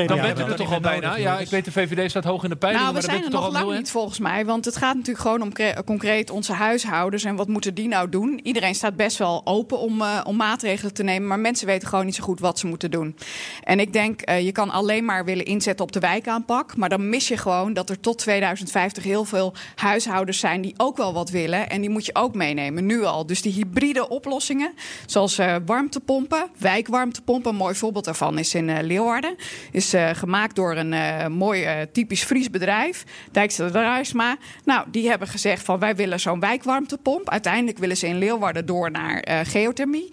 [0.08, 1.16] dan u dat er toch al bijna.
[1.16, 2.84] Ja, ik weet de VVD staat hoog in de peiling.
[2.84, 4.46] Nou, we maar zijn er nog al lang niet volgens mij.
[4.46, 7.24] Want het gaat natuurlijk gewoon om cre- concreet onze huishoudens.
[7.24, 8.40] En wat moeten die nou doen?
[8.44, 11.28] Iedereen staat best wel open om, eh, om maatregelen te nemen.
[11.28, 13.16] Maar mensen weten gewoon niet zo goed wat ze moeten doen.
[13.64, 16.76] En ik denk, eh, je kan alleen maar willen inzetten op de wijkaanpak.
[16.78, 20.98] Maar dan mis je gewoon dat er tot 2050 heel veel huishoudens zijn die ook
[20.98, 21.70] wel wat willen.
[21.70, 23.21] En die moet je ook meenemen, nu al.
[23.26, 24.74] Dus die hybride oplossingen,
[25.06, 27.52] zoals eh, warmtepompen, wijkwarmtepompen.
[27.52, 29.36] Een mooi voorbeeld daarvan is in eh, Leeuwarden.
[29.72, 34.38] Is eh, gemaakt door een mooi typisch Fries bedrijf, Dijkstra Drijsma.
[34.66, 37.30] Nou, die hebben gezegd van wij willen zo'n wijkwarmtepomp.
[37.30, 40.10] Uiteindelijk willen ze in Leeuwarden door naar geothermie.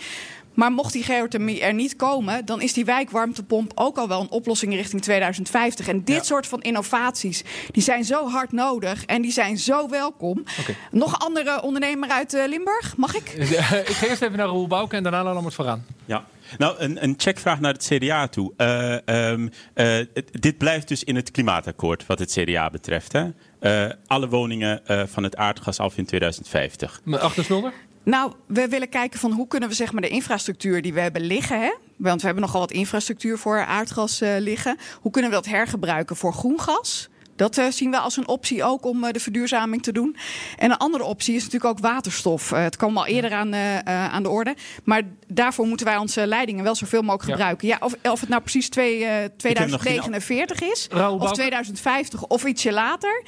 [0.58, 4.30] Maar mocht die geothermie er niet komen, dan is die wijkwarmtepomp ook al wel een
[4.30, 5.88] oplossing richting 2050.
[5.88, 10.44] En dit soort van innovaties, die zijn zo hard nodig en die zijn zo welkom.
[10.60, 10.74] Oké.
[10.90, 13.28] Nog andere ondernemer uit eh, Limburg, mag ik?
[13.32, 15.84] ik ga eerst even naar Roel Bouke en daarna naar Lammert vooraan.
[16.04, 16.24] Ja.
[16.58, 18.52] Nou, een, een checkvraag naar het CDA toe.
[18.56, 23.12] Eh, ehm, eh, dit blijft dus in het klimaatakkoord wat het CDA betreft.
[23.12, 23.28] Hè?
[23.60, 27.00] Eh, alle woningen eh, van het aardgas af in 2050.
[27.10, 27.72] Achter Smulder?
[28.08, 31.22] Nou, we willen kijken van hoe kunnen we zeg maar de infrastructuur die we hebben
[31.22, 34.78] liggen, hè, Want we hebben nogal wat infrastructuur voor aardgas uh, liggen.
[35.00, 37.08] Hoe kunnen we dat hergebruiken voor groen gas?
[37.38, 40.16] Dat uh, zien we als een optie ook om uh, de verduurzaming te doen.
[40.56, 42.50] En een andere optie is natuurlijk ook waterstof.
[42.50, 44.56] Uh, het kwam al eerder aan, aan de orde.
[44.84, 47.32] Maar daarvoor moeten wij onze leidingen wel zoveel mogelijk ja.
[47.32, 47.68] gebruiken.
[47.68, 53.22] Ja, of, of het nou precies twee, 2049 is, of 2050 of ietsje later.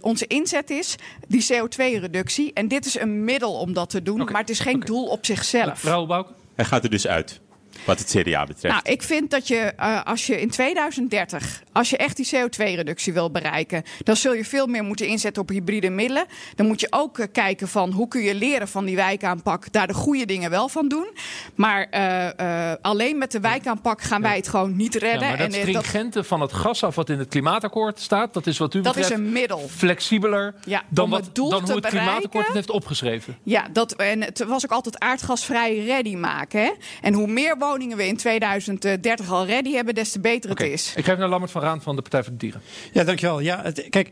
[0.00, 0.94] onze inzet is
[1.28, 2.52] die CO2-reductie.
[2.52, 4.20] En dit is een middel om dat te doen.
[4.20, 4.32] Okay.
[4.32, 4.86] Maar het is geen okay.
[4.86, 5.82] doel op zichzelf.
[5.82, 6.32] Raoul Bouke?
[6.54, 7.40] Hij gaat er dus uit.
[7.84, 8.74] Wat het CDA betreft.
[8.74, 13.12] Nou, ik vind dat je uh, als je in 2030, als je echt die CO2-reductie
[13.12, 16.26] wil bereiken, dan zul je veel meer moeten inzetten op hybride middelen.
[16.54, 19.86] Dan moet je ook uh, kijken van hoe kun je leren van die wijkaanpak, daar
[19.86, 21.06] de goede dingen wel van doen.
[21.54, 25.20] Maar uh, alleen met de wijkaanpak gaan wij het gewoon niet redden.
[25.20, 28.46] Ja, maar dat en, stringente van het gas af wat in het klimaatakkoord staat, dat
[28.46, 29.68] is wat u betreft dat is een middel.
[29.68, 33.36] flexibeler ja, dan, wat, dan hoe het bereiken, klimaatakkoord het heeft opgeschreven.
[33.42, 36.60] Ja, dat, en het was ook altijd aardgasvrij ready maken.
[36.60, 36.70] Hè?
[37.00, 40.66] En hoe meer woningen we in 2030 al ready hebben, des te beter okay.
[40.66, 40.92] het is.
[40.96, 42.60] Ik geef naar Lammert van Van de Partij voor de Dieren.
[42.92, 43.40] Ja, dankjewel.
[43.40, 44.10] Ja, kijk,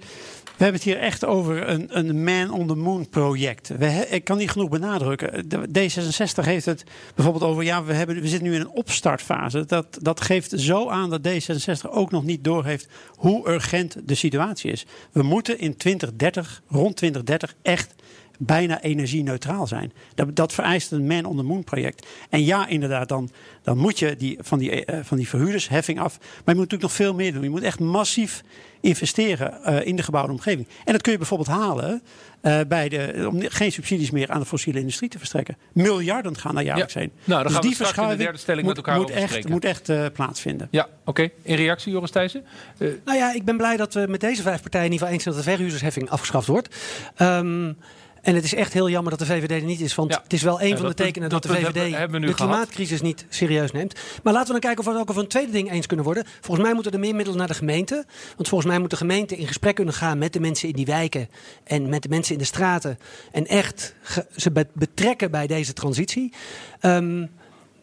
[0.56, 3.68] we hebben het hier echt over een, een man on the moon project.
[3.78, 5.48] We, ik kan niet genoeg benadrukken.
[5.48, 6.84] De, D66 heeft het
[7.14, 9.64] bijvoorbeeld over, ja, we, hebben, we zitten nu in een opstartfase.
[9.64, 14.70] Dat, dat geeft zo aan dat D66 ook nog niet doorheeft hoe urgent de situatie
[14.70, 14.86] is.
[15.12, 17.94] We moeten in 2030, rond 2030, echt
[18.38, 19.92] bijna energie-neutraal zijn.
[20.14, 22.06] Dat, dat, vereist een man on the moon project.
[22.30, 23.30] En ja, inderdaad, dan,
[23.62, 26.18] dan moet je die, van, die, uh, van die verhuurdersheffing af.
[26.18, 27.42] Maar je moet natuurlijk nog veel meer doen.
[27.42, 28.42] Je moet echt massief
[28.80, 30.68] investeren uh, in de gebouwde omgeving.
[30.84, 32.02] En dat kun je bijvoorbeeld halen
[32.42, 35.56] uh, bij de, om geen subsidies meer aan de fossiele industrie te verstrekken.
[35.72, 37.00] Miljarden gaan daar jaarlijks ja.
[37.00, 37.12] heen.
[37.24, 39.10] Nou, dan dus gaan die we straks in de derde stelling moet, met elkaar moet
[39.10, 40.68] echt, moet echt uh, plaatsvinden.
[40.70, 41.10] Ja, oké.
[41.10, 41.32] Okay.
[41.42, 42.44] In reactie, Joris Thijssen?
[42.78, 45.12] Uh, nou ja, ik ben blij dat we met deze vijf partijen in ieder geval
[45.12, 46.76] eens zijn dat de verhuurdersheffing afgeschaft wordt.
[47.18, 47.76] Um,
[48.24, 49.94] en het is echt heel jammer dat de VVD er niet is.
[49.94, 50.20] Want Ja.
[50.22, 52.34] het is wel een Ja, van de tekenen dat dat, de VVD hebben- hebben de
[52.34, 53.94] klimaatcrisis niet serieus neemt.
[54.22, 56.04] Maar laten we dan kijken of we het ook over een tweede ding eens kunnen
[56.04, 56.24] worden.
[56.40, 58.04] Volgens mij moeten er meer middelen naar de gemeente.
[58.36, 60.86] Want volgens mij moet de gemeente in gesprek kunnen gaan met de mensen in die
[60.86, 61.28] wijken.
[61.64, 62.98] En met de mensen in de straten.
[63.32, 63.94] En echt
[64.36, 66.32] ze be- betrekken bij deze transitie.
[66.80, 67.26] Ehm,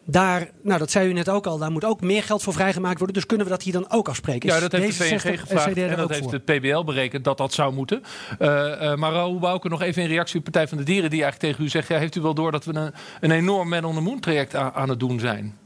[0.04, 2.98] daar, nou dat zei u net ook al, daar moet ook meer geld voor vrijgemaakt
[2.98, 3.14] worden.
[3.14, 4.48] Dus kunnen we dat hier dan ook afspreken?
[4.48, 6.32] Ja, Is dat heeft de D66 VNG gevraagd en dat ook heeft voor?
[6.32, 8.02] het PBL berekend dat dat zou moeten.
[8.38, 11.10] Eh, eh, maar Raoul Bouke, nog even in reactie op Partij van de Dieren...
[11.10, 13.68] die eigenlijk tegen u zegt, ja, heeft u wel door dat we een, een enorm
[13.68, 15.60] Man on the Moon traject aan, aan het doen zijn?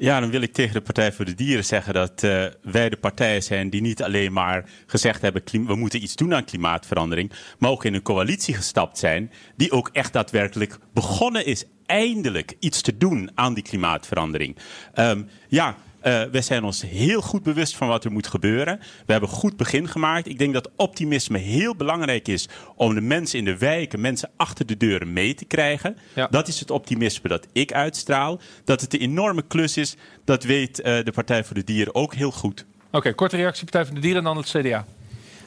[0.00, 2.96] Ja, dan wil ik tegen de Partij voor de Dieren zeggen dat eh, wij de
[2.96, 7.70] partijen zijn die niet alleen maar gezegd hebben we moeten iets doen aan klimaatverandering, maar
[7.70, 12.96] ook in een coalitie gestapt zijn die ook echt daadwerkelijk begonnen is eindelijk iets te
[12.96, 14.56] doen aan die klimaatverandering.
[14.94, 15.76] Ehm, ja.
[16.00, 18.78] eh, wij zijn ons heel goed bewust van wat er moet gebeuren.
[18.78, 20.28] We hebben een goed begin gemaakt.
[20.28, 24.66] Ik denk dat optimisme heel belangrijk is om de mensen in de wijken, mensen achter
[24.66, 25.96] de deuren mee te krijgen.
[26.14, 26.26] Ja.
[26.26, 28.40] Dat is het optimisme dat ik uitstraal.
[28.64, 32.14] Dat het een enorme klus is, dat weet eh, de Partij voor de Dieren ook
[32.14, 32.66] heel goed.
[32.90, 34.84] Oké, korte reactie Partij van de Dieren en dan het CDA.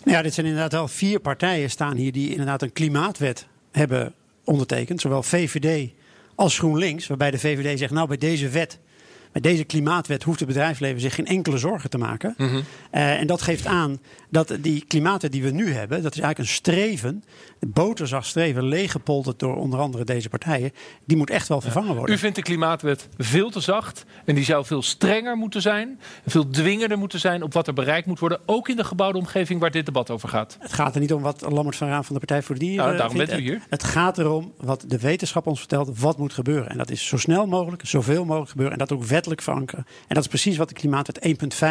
[0.03, 4.13] Nou ja, dit zijn inderdaad wel vier partijen staan hier die inderdaad een klimaatwet hebben
[4.43, 5.01] ondertekend.
[5.01, 5.91] Zowel VVD
[6.35, 7.07] als GroenLinks.
[7.07, 8.79] Waarbij de VVD zegt, nou bij deze wet,
[9.31, 12.35] bij deze klimaatwet hoeft het bedrijfsleven zich geen enkele zorgen te maken.
[12.91, 13.99] Eh, en dat geeft aan
[14.33, 17.23] dat die klimaatwet die we nu hebben, dat is eigenlijk een streven,
[17.59, 20.71] boterzacht streven, leeggepolterd door onder andere deze partijen,
[21.05, 22.15] die moet echt wel vervangen worden.
[22.15, 25.99] U vindt de klimaatwet veel te zacht en die zou veel strenger moeten zijn.
[26.25, 28.39] Veel dwingender moeten zijn op wat er bereikt moet worden.
[28.45, 30.57] Ook in de gebouwde omgeving waar dit debat over gaat.
[30.59, 32.85] Het gaat er niet om wat Lammert van Raan van de Partij voor de Dieren
[32.85, 33.31] Nou, daarom vindt.
[33.31, 33.61] bent u hier.
[33.69, 36.69] Het gaat erom wat de wetenschap ons vertelt, wat moet gebeuren.
[36.69, 38.73] En dat is zo snel mogelijk, zoveel mogelijk gebeuren.
[38.73, 39.85] En dat ook wettelijk verankeren.
[39.87, 41.19] En dat is precies wat de Klimaatwet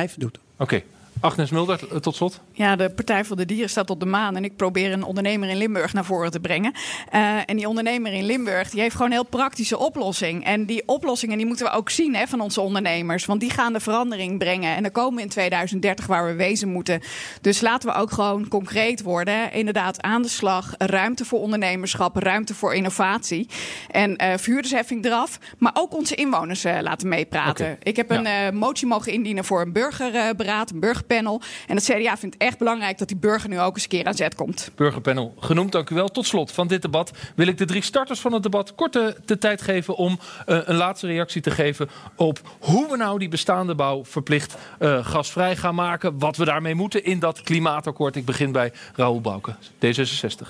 [0.08, 0.38] 1.5 doet.
[0.56, 0.82] Oké,
[1.20, 2.40] Agnes Mulder, eh, tot slot.
[2.52, 4.36] Ja, de Partij voor de Dieren staat op de maan.
[4.36, 6.72] En ik probeer een ondernemer in Limburg naar voren te brengen.
[7.10, 10.44] Eh, en die ondernemer in Limburg die heeft gewoon een heel praktische oplossing.
[10.44, 13.26] En die oplossingen die moeten we ook zien hè, van onze ondernemers.
[13.26, 14.76] Want die gaan de verandering brengen.
[14.76, 17.00] En dan komen we in 2030 waar we wezen moeten.
[17.40, 19.52] Dus laten we ook gewoon concreet worden.
[19.52, 20.74] Inderdaad, aan de slag.
[20.78, 23.48] Ruimte voor ondernemerschap, ruimte voor innovatie.
[23.90, 25.38] En vuurdersheffing eraf.
[25.58, 27.76] Maar ook onze inwoners laten meepraten.
[27.82, 31.40] Ik heb een motie mogen indienen voor een burgerberaad, een burgerpanel.
[31.66, 34.14] En het CDA vindt echt belangrijk dat die burger nu ook eens een keer aan
[34.14, 34.70] zet komt.
[34.74, 36.08] Burgerpanel genoemd, dank u wel.
[36.08, 39.16] Tot slot van dit debat wil ik de drie starters van het debat kort de,
[39.24, 43.28] de tijd geven om eh, een laatste reactie te geven op hoe we nou die
[43.28, 46.18] bestaande bouw verplicht eh, gasvrij gaan maken.
[46.18, 48.16] Wat we daarmee moeten in dat klimaatakkoord.
[48.16, 50.48] Ik begin bij Raoul Bouke, D66.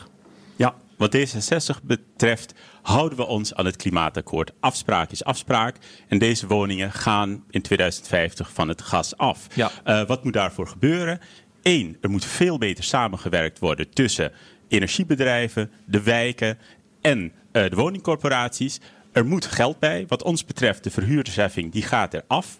[0.56, 4.52] Ja, wat D66 betreft houden we ons aan het klimaatakkoord.
[4.60, 5.76] Afspraak is afspraak.
[6.08, 9.46] En deze woningen gaan in 2050 van het gas af.
[9.54, 9.70] Ja.
[9.84, 11.20] Eh, wat moet daarvoor gebeuren?
[11.62, 14.32] Eén, er moet veel beter samengewerkt worden tussen
[14.68, 16.58] energiebedrijven, de wijken
[17.00, 18.80] en eh, de woningcorporaties.
[19.12, 20.04] er moet geld bij.
[20.08, 22.56] Wat ons betreft, de verhuurdersheffing, die gaat eraf.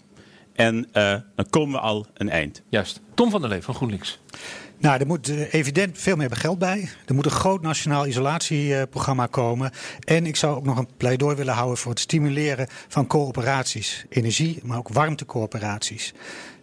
[0.53, 2.63] En uh, dan komen we al een eind.
[2.69, 3.01] Juist.
[3.15, 4.19] Tom van der Lee van GroenLinks.
[4.83, 6.89] Nou, er moet uh, evident veel meer geld bij.
[7.07, 9.71] Er moet een groot nationaal isolatieprogramma komen.
[10.05, 14.05] En ik zou ook nog een pleidooi willen houden voor het stimuleren van coöperaties.
[14.09, 16.13] Energie, maar ook warmtecoöperaties.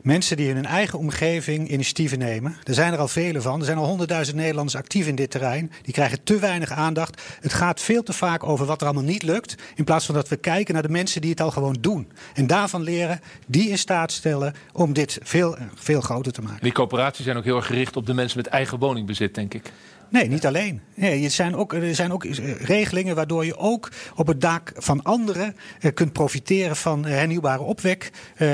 [0.02, 2.56] Mensen die in hun eigen omgeving initiatieven nemen.
[2.64, 3.60] Er zijn er al vele van.
[3.60, 5.72] Er zijn al honderdduizend Nederlanders actief in dit terrein.
[5.82, 7.22] Die krijgen te weinig aandacht.
[7.41, 9.56] Het gaat veel te vaak over wat er allemaal niet lukt.
[9.76, 12.12] In plaats van dat we kijken naar de mensen die het al gewoon doen.
[12.34, 16.64] En daarvan leren, die in staat stellen om dit veel, veel groter te maken.
[16.64, 19.72] Die coöperaties zijn ook heel erg gericht op de mensen met eigen woningbezit, denk ik.
[20.10, 20.82] Nee, niet alleen.
[20.93, 24.72] Nee, er, zijn ook, er zijn ook eh, regelingen waardoor je ook op het dak
[24.76, 28.12] van anderen eh, kunt profiteren van eh, hernieuwbare opwek.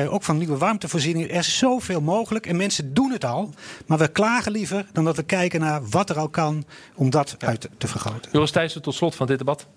[0.10, 1.30] ook van nieuwe warmtevoorzieningen.
[1.30, 3.53] Er is zoveel mogelijk en mensen doen het al.
[3.86, 7.36] Maar we klagen liever dan dat we kijken naar wat er al kan om dat
[7.39, 8.32] uit te vergroten.
[8.32, 9.68] Joris Thijssen, tot slot van dit debat.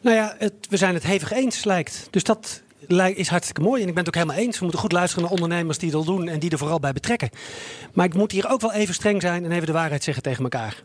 [0.00, 2.08] Nou ja, het, we zijn het hevig eens, lijkt.
[2.10, 2.61] Dus dat
[3.14, 3.82] is hartstikke mooi.
[3.82, 4.56] En ik ben het ook helemaal eens.
[4.56, 7.30] We moeten goed luisteren naar ondernemers die dat doen en die er vooral bij betrekken.
[7.92, 10.42] Maar ik moet hier ook wel even streng zijn en even de waarheid zeggen tegen
[10.42, 10.82] elkaar.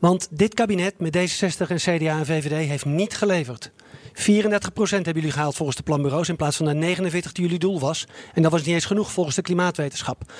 [0.00, 3.70] Want dit kabinet met D66 en CDA en VVD heeft niet geleverd.
[4.14, 7.80] 34% hebben jullie gehaald volgens de planbureaus in plaats van de 49 die jullie doel
[7.80, 8.06] was.
[8.34, 10.32] En dat was niet eens genoeg volgens de klimaatwetenschap.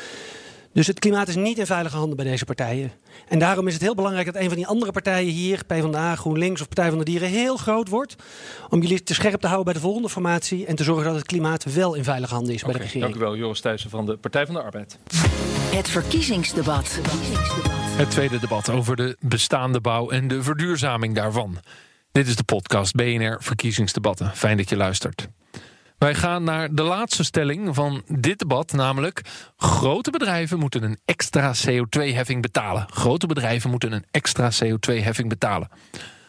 [0.75, 2.93] Dus het klimaat is niet in veilige handen bij deze partijen.
[3.29, 6.61] En daarom is het heel belangrijk dat een van die andere partijen hier, PvdA, GroenLinks
[6.61, 8.15] of Partij van de Dieren, heel groot wordt.
[8.69, 11.27] Om jullie te scherp te houden bij de volgende formatie en te zorgen dat het
[11.27, 13.03] klimaat wel in veilige handen is bij de regering.
[13.05, 14.99] Dank u wel, Joris Thijssen van de Partij van de Arbeid.
[15.75, 16.99] Het verkiezingsdebat.
[17.97, 21.59] Het tweede debat over de bestaande bouw en de verduurzaming daarvan.
[22.13, 24.31] Dit is de podcast BNR Verkiezingsdebatten.
[24.35, 25.29] Fijn dat je luistert.
[25.99, 29.21] Wij gaan naar de laatste stelling van dit debat, namelijk
[29.57, 32.87] grote bedrijven moeten een extra CO2-heffing betalen.
[32.91, 35.69] Grote bedrijven moeten een extra CO2-heffing betalen.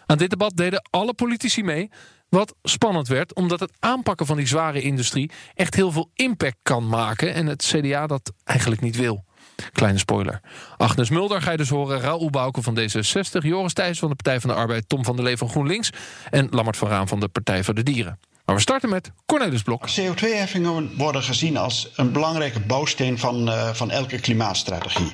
[0.05, 1.89] Aan dit debat deden alle politici mee,
[2.29, 6.87] wat spannend werd, omdat het aanpakken van die zware industrie echt heel veel impact kan
[6.87, 9.23] maken en het CDA dat eigenlijk niet wil.
[9.71, 10.41] Kleine spoiler.
[10.77, 11.99] Agnes Mulder ga je dus horen.
[11.99, 13.39] Raoul Bouke van D66.
[13.39, 14.89] Joris Thijs van de Partij van de Arbeid.
[14.89, 15.89] Tom van der Lee van GroenLinks.
[16.29, 18.19] En Lammert van Raan van de Partij voor de Dieren.
[18.45, 19.89] Maar we starten met Cornelis Blok.
[19.89, 25.13] CO2-heffingen worden gezien als een belangrijke bouwsteen van, uh, van elke klimaatstrategie.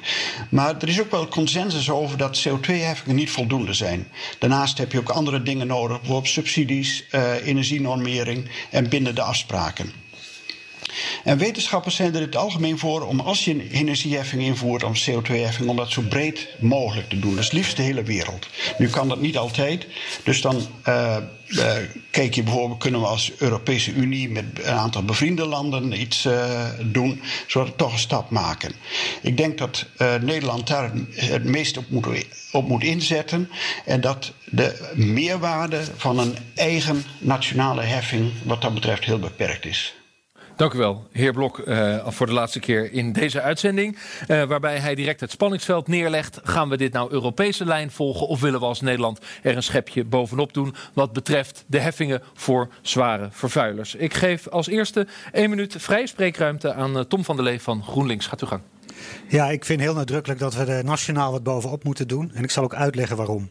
[0.49, 4.07] Maar er is ook wel consensus over dat CO2-heffingen niet voldoende zijn.
[4.39, 9.91] Daarnaast heb je ook andere dingen nodig, bijvoorbeeld subsidies, uh, energienormering en bindende afspraken.
[11.23, 14.93] En wetenschappers zijn er in het algemeen voor om als je een energieheffing invoert, om
[14.93, 17.35] CO2-heffing, om dat zo breed mogelijk te doen.
[17.35, 18.47] Dus liefst de hele wereld.
[18.77, 19.87] Nu kan dat niet altijd.
[20.23, 21.17] Dus dan uh,
[21.47, 21.73] uh,
[22.11, 26.69] kijk je bijvoorbeeld, kunnen we als Europese Unie met een aantal bevriende landen iets uh,
[26.81, 28.73] doen, zodat we toch een stap maken.
[29.21, 29.85] Ik denk dat
[30.21, 32.07] Nederland daar het meest op moet,
[32.51, 33.49] op moet inzetten.
[33.85, 39.93] En dat de meerwaarde van een eigen nationale heffing, wat dat betreft, heel beperkt is.
[40.61, 43.97] Dank u wel, heer Blok, uh, voor de laatste keer in deze uitzending.
[44.27, 46.39] Uh, waarbij hij direct het spanningsveld neerlegt.
[46.43, 50.03] Gaan we dit nou Europese lijn volgen of willen we als Nederland er een schepje
[50.03, 53.95] bovenop doen wat betreft de heffingen voor zware vervuilers?
[53.95, 57.83] Ik geef als eerste één minuut vrije spreekruimte aan uh, Tom van der Lee van
[57.83, 58.27] GroenLinks.
[58.27, 58.61] Gaat u gang.
[59.27, 62.31] Ja, ik vind heel nadrukkelijk dat we er nationaal wat bovenop moeten doen.
[62.33, 63.49] En ik zal ook uitleggen waarom.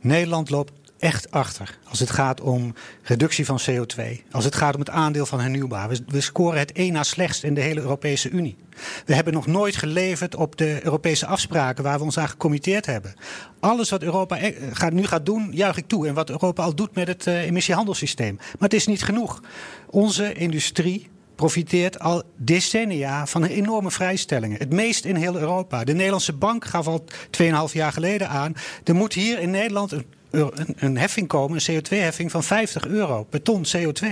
[0.00, 0.72] Nederland loopt
[1.02, 4.02] echt achter als het gaat om reductie van CO2.
[4.30, 5.88] Als het gaat om het aandeel van hernieuwbaar.
[6.06, 8.56] We, scoren het één na slechtst in de hele Europese Unie.
[9.04, 13.14] We hebben nog nooit geleverd op de Europese afspraken waar we ons aan gecommitteerd hebben.
[13.60, 16.08] Alles wat Europa e- gaat, nu gaat doen, juich ik toe.
[16.08, 18.34] En wat Europa al doet met het uh, emissiehandelssysteem.
[18.36, 19.42] Maar het is niet genoeg.
[19.90, 24.58] Onze industrie profiteert al decennia van enorme vrijstellingen.
[24.58, 25.84] Het meest in heel Europa.
[25.84, 27.04] De Nederlandse bank gaf al
[27.42, 28.54] 2,5 jaar geleden aan.
[28.84, 33.24] Er moet hier in Nederland een een, een heffing komen, een CO2-heffing van 50 euro
[33.24, 34.06] per ton CO2.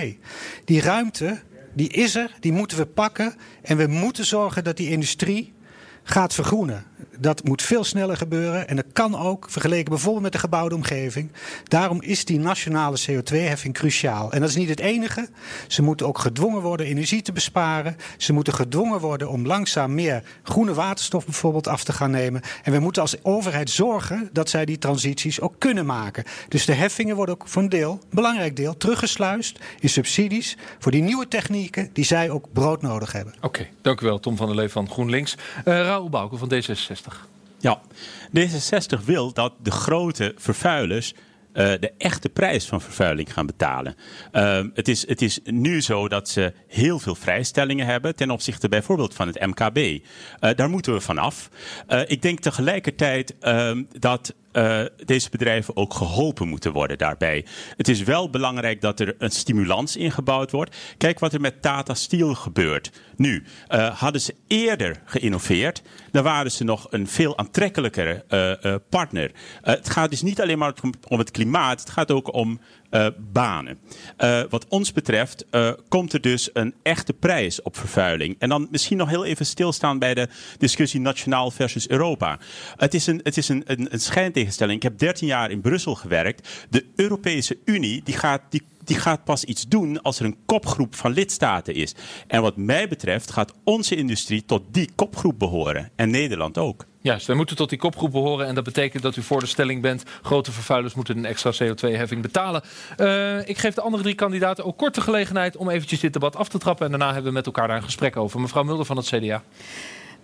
[0.64, 1.40] Die ruimte,
[1.74, 3.34] die is er, die moeten we pakken.
[3.62, 5.52] En we moeten zorgen dat die industrie
[6.02, 6.84] gaat vergroenen.
[7.18, 11.32] Dat moet veel sneller gebeuren en dat kan ook, vergeleken bijvoorbeeld met de gebouwde omgeving.
[11.64, 14.32] Daarom is die nationale CO2-heffing cruciaal.
[14.32, 15.28] En dat is niet het enige.
[15.66, 17.96] Ze moeten ook gedwongen worden energie te besparen.
[18.16, 22.40] Ze moeten gedwongen worden om langzaam meer groene waterstof bijvoorbeeld af te gaan nemen.
[22.62, 26.24] En we moeten als overheid zorgen dat zij die transities ook kunnen maken.
[26.48, 30.92] Dus de heffingen worden ook voor een deel, een belangrijk deel, teruggesluist in subsidies voor
[30.92, 33.34] die nieuwe technieken die zij ook brood nodig hebben.
[33.40, 35.34] Oké, dank u wel Tom van der Lee van GroenLinks.
[35.34, 36.89] Uh, Raoul Bouke van D66.
[37.58, 37.80] Ja,
[38.38, 41.14] D66 wil dat de grote vervuilers
[41.52, 43.94] uh, de echte prijs van vervuiling gaan betalen.
[44.32, 48.68] Uh, het, is, het is nu zo dat ze heel veel vrijstellingen hebben ten opzichte
[48.68, 49.76] bijvoorbeeld van het MKB.
[49.78, 50.00] Uh,
[50.54, 51.50] daar moeten we vanaf.
[52.06, 57.46] ik denk tegelijkertijd ehm, dat uh, deze bedrijven ook geholpen moeten worden daarbij.
[57.76, 60.76] Het is wel belangrijk dat er een stimulans ingebouwd wordt.
[60.96, 62.90] Kijk wat er met Tata Steel gebeurt.
[63.16, 69.30] Nu, uh, hadden ze eerder geïnnoveerd, dan waren ze nog een veel aantrekkelijkere uh, partner.
[69.62, 70.74] het gaat dus niet alleen maar
[71.08, 72.60] om het klimaat, het gaat ook om
[72.90, 73.78] uh, banen.
[74.18, 78.36] Uh, wat ons betreft uh, komt er dus een echte prijs op vervuiling.
[78.38, 80.28] En dan misschien nog heel even stilstaan bij de
[80.58, 82.38] discussie nationaal versus Europa.
[82.76, 84.76] Het is een, het is een, een, een schijntegenstelling.
[84.76, 86.48] Ik heb 13 jaar in Brussel gewerkt.
[86.70, 90.94] De Europese Unie die gaat, die die gaat pas iets doen als er een kopgroep
[90.94, 91.94] van lidstaten is.
[92.26, 95.90] En wat mij betreft gaat onze industrie tot die kopgroep behoren.
[95.96, 96.86] En Nederland ook.
[97.00, 98.46] Juist, wij moeten tot die kopgroep behoren.
[98.46, 100.02] En dat betekent dat u voor de stelling bent.
[100.22, 102.62] Grote vervuilers moeten een extra CO2-heffing betalen.
[102.98, 106.36] Uh, ik geef de andere drie kandidaten ook kort de gelegenheid om eventjes dit debat
[106.36, 106.84] af te trappen.
[106.84, 108.40] En daarna hebben we met elkaar daar een gesprek over.
[108.40, 109.42] Mevrouw Mulder van het CDA.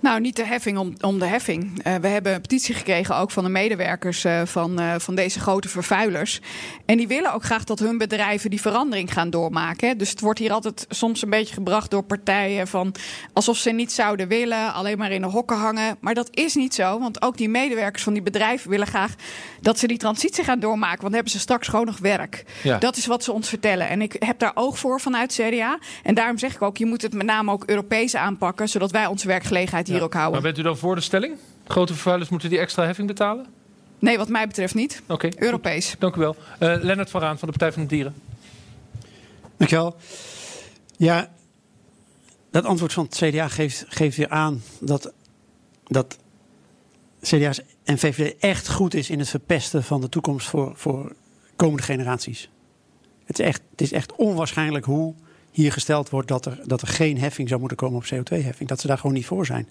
[0.01, 1.87] Nou, niet de heffing om, om de heffing.
[1.87, 5.41] Uh, we hebben een petitie gekregen ook van de medewerkers uh, van, uh, van deze
[5.41, 6.41] grote vervuilers.
[6.85, 9.99] En die willen ook graag dat hun bedrijven die verandering gaan doormaken.
[9.99, 12.95] Dus het wordt hier altijd soms een beetje gebracht door partijen van
[13.33, 15.97] alsof ze niet zouden willen, alleen maar in de hokken hangen.
[16.01, 19.15] Maar dat is niet zo, want ook die medewerkers van die bedrijven willen graag
[19.61, 20.89] dat ze die transitie gaan doormaken.
[20.89, 22.45] Want dan hebben ze straks gewoon nog werk.
[22.63, 22.79] Ja.
[22.79, 23.89] Dat is wat ze ons vertellen.
[23.89, 25.79] En ik heb daar oog voor vanuit CDA.
[26.03, 29.07] En daarom zeg ik ook, je moet het met name ook Europees aanpakken, zodat wij
[29.07, 30.32] onze werkgelegenheid hier ook houden.
[30.32, 31.37] Maar bent u dan voor de stelling?
[31.66, 33.47] Grote vervuilers moeten die extra heffing betalen?
[33.99, 35.03] Nee, wat mij betreft niet.
[35.03, 35.26] Oké.
[35.26, 35.32] Okay.
[35.39, 35.95] Europees.
[35.99, 36.37] Dank u wel.
[36.61, 38.14] Uh, Lennart van Raan van de Partij van de Dieren.
[39.57, 39.97] Dankjewel.
[40.97, 41.30] Ja,
[42.51, 45.12] dat antwoord van het CDA geeft, geeft weer aan dat,
[45.84, 46.18] dat
[47.22, 51.12] CDA's en VVD echt goed is in het verpesten van de toekomst voor, voor
[51.57, 52.51] komende generaties.
[53.24, 55.14] Het is, echt, het is echt onwaarschijnlijk hoe
[55.57, 58.69] hier gesteld wordt dat er, dat er geen heffing zou moeten komen op CO2-heffing.
[58.69, 59.69] Dat ze daar gewoon niet voor zijn.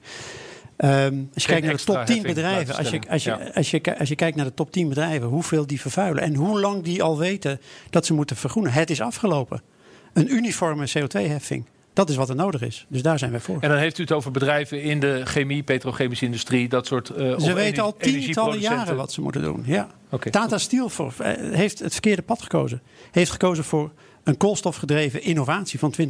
[0.77, 3.51] Um, als je kijkt naar de top 10 bedrijven, als je, als, je, ja.
[3.53, 6.59] als, je, als je kijkt naar de top 10 bedrijven, hoeveel die vervuilen en hoe
[6.59, 8.71] lang die al weten dat ze moeten vergroenen.
[8.71, 9.61] Het is afgelopen.
[10.13, 11.65] Een uniforme CO2-heffing.
[11.93, 12.85] Dat is wat er nodig is.
[12.89, 13.57] Dus daar zijn wij voor.
[13.59, 17.11] En dan heeft u het over bedrijven in de chemie, petrochemische industrie, dat soort.
[17.17, 19.63] Uh, ze weten al tientallen jaren wat ze moeten doen.
[19.65, 19.89] Ja.
[20.09, 20.31] Okay.
[20.31, 22.81] Tata Steel voor, uh, heeft het verkeerde pad gekozen.
[23.11, 23.91] Heeft gekozen voor
[24.25, 26.03] een koolstofgedreven innovatie van 20%.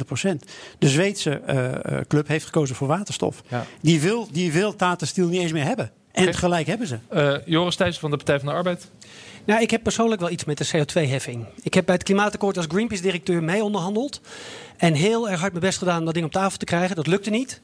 [0.78, 3.42] De Zweedse uh, club heeft gekozen voor waterstof.
[3.48, 3.66] Ja.
[3.80, 5.90] Die, wil, die wil Tata Steel niet eens meer hebben.
[6.12, 6.34] En okay.
[6.34, 6.98] gelijk hebben ze.
[7.14, 8.88] Uh, Joris Thijs van de Partij van de Arbeid.
[9.44, 11.44] Nou, ik heb persoonlijk wel iets met de CO2-heffing.
[11.62, 14.20] Ik heb bij het Klimaatakkoord als Greenpeace-directeur mee onderhandeld.
[14.76, 16.96] En heel erg hard mijn best gedaan om dat ding op tafel te krijgen.
[16.96, 17.60] Dat lukte niet.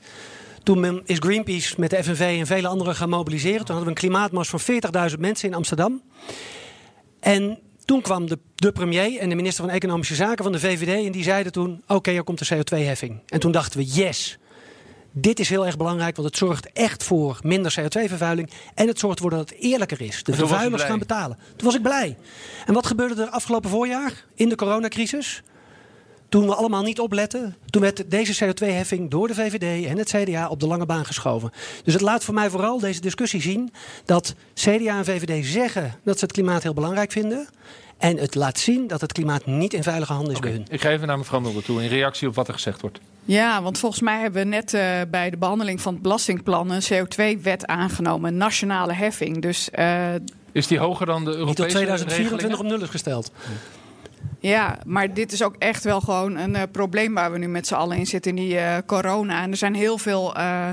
[0.63, 3.65] Toen is Greenpeace met de FNV en vele anderen gaan mobiliseren.
[3.65, 4.61] Toen hadden we een klimaatmars van
[5.11, 6.03] 40.000 mensen in Amsterdam.
[7.21, 11.07] En toen kwam de, de, premier en de minister van Economische Zaken van de VVD
[11.07, 13.21] en die zeiden toen: Oké, okay, er komt een CO2-heffing.
[13.27, 14.39] En toen dachten we: Yes,
[15.13, 18.51] dit is heel erg belangrijk, want het zorgt echt voor minder CO2-vervuiling.
[18.75, 20.23] En het zorgt ervoor dat het eerlijker is.
[20.23, 21.39] De vervuilers gaan betalen.
[21.57, 22.17] Toen was ik blij.
[22.67, 25.43] En wat gebeurde er afgelopen voorjaar in de coronacrisis?
[26.33, 30.49] Toen we allemaal niet opletten, toen werd deze CO2-heffing door de VVD en het CDA
[30.49, 31.51] op de lange baan geschoven.
[31.85, 33.73] Dus het laat voor mij vooral deze discussie zien
[34.05, 37.49] dat CDA en VVD zeggen dat ze het klimaat heel belangrijk vinden.
[37.99, 40.51] En het laat zien dat het klimaat niet in veilige handen is okay.
[40.51, 40.69] bij hun.
[40.71, 43.01] Ik ga even naar mevrouw Mulder toe in reactie op wat er gezegd wordt.
[43.25, 44.81] Ja, want volgens mij hebben we net uh,
[45.11, 49.43] bij de behandeling van het belastingplan een CO2-wet aangenomen, een nationale heffing.
[49.43, 50.15] Dus, uh,
[50.53, 53.33] is die hoger dan de Europese Die tot 2024 op nul is gesteld.
[53.35, 53.51] Ja,
[54.87, 57.75] maar dit is ook echt wel gewoon een uh, probleem waar we nu met z'n
[57.75, 59.43] allen in zitten die uh, corona.
[59.43, 60.69] En er zijn heel veel uh,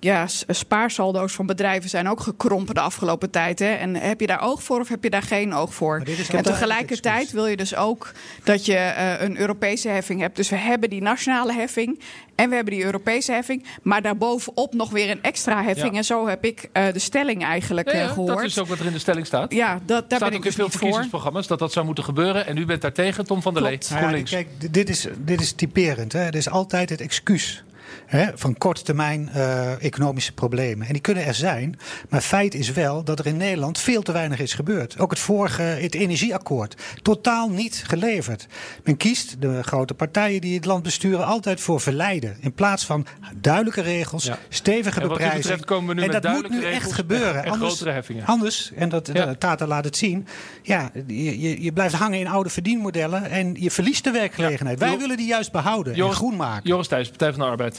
[0.00, 3.58] ja, spaarsaldo's van bedrijven zijn ook gekrompen de afgelopen tijd.
[3.58, 3.72] Hè?
[3.72, 6.02] En heb je daar oog voor of heb je daar geen oog voor?
[6.30, 8.12] En tegelijkertijd wil je dus ook
[8.44, 10.36] dat je een Europese heffing hebt.
[10.36, 12.00] Dus we hebben die nationale heffing
[12.34, 13.64] en we hebben die Europese heffing.
[13.82, 15.92] Maar daarbovenop nog weer een extra heffing.
[15.92, 15.98] Ja.
[15.98, 18.36] En zo heb ik de stelling eigenlijk ja, ja, gehoord.
[18.36, 19.52] Dat is ook wat er in de stelling staat.
[19.52, 22.04] Ja, dat, daar staat ben ook ik in veel dus verkiezingsprogramma's dat dat zou moeten
[22.04, 22.46] gebeuren.
[22.46, 23.78] En u bent daar tegen, Tom van der Lee.
[23.88, 26.12] Ja, kijk, dit is, dit is typerend.
[26.12, 26.20] Hè.
[26.20, 27.64] Het is altijd het excuus
[28.06, 30.86] hè, van korte termijn uh, economische problemen.
[30.86, 31.78] En die kunnen er zijn.
[32.08, 34.98] Maar feit is wel dat er in Nederland veel te weinig is gebeurd.
[34.98, 38.46] Ook het vorige, het energieakkoord, totaal niet geleverd.
[38.84, 42.36] Men kiest de grote partijen die het land besturen altijd voor verleiden.
[42.40, 44.38] In plaats van duidelijke regels, ja.
[44.48, 45.42] stevige en beprijzing.
[45.42, 47.24] Betreft komen we nu en dat moet nu echt gebeuren.
[47.46, 48.26] En, anders, grotere heffingen.
[48.26, 49.34] Anders, en dat ja.
[49.34, 50.26] Tata laat het zien,
[50.62, 54.78] ja, je, je, blijft hangen in oude verdienmodellen en je verliest de werkgelegenheid.
[54.78, 56.68] Wij willen die juist behouden Joris, en groen maken.
[56.68, 57.75] Joris Thijs, Partij van de Arbeid.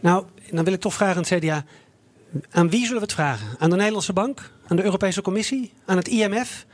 [0.00, 1.64] Nou, dan wil ik toch vragen aan het CDA.
[2.50, 3.46] Aan wie zullen we het vragen?
[3.58, 4.52] Aan de Nederlandse Bank?
[4.66, 5.72] Aan de Europese Commissie?
[5.86, 6.66] Aan het IMF?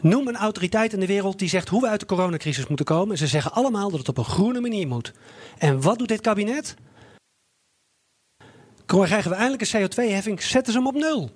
[0.00, 3.10] Noem een autoriteit in de wereld die zegt hoe we uit de coronacrisis moeten komen.
[3.10, 5.12] En ze zeggen allemaal dat het op een groene manier moet.
[5.58, 6.74] En wat doet dit kabinet?
[8.86, 11.30] Krijgen we eindelijk een CO2-heffing, zetten ze hem op nul.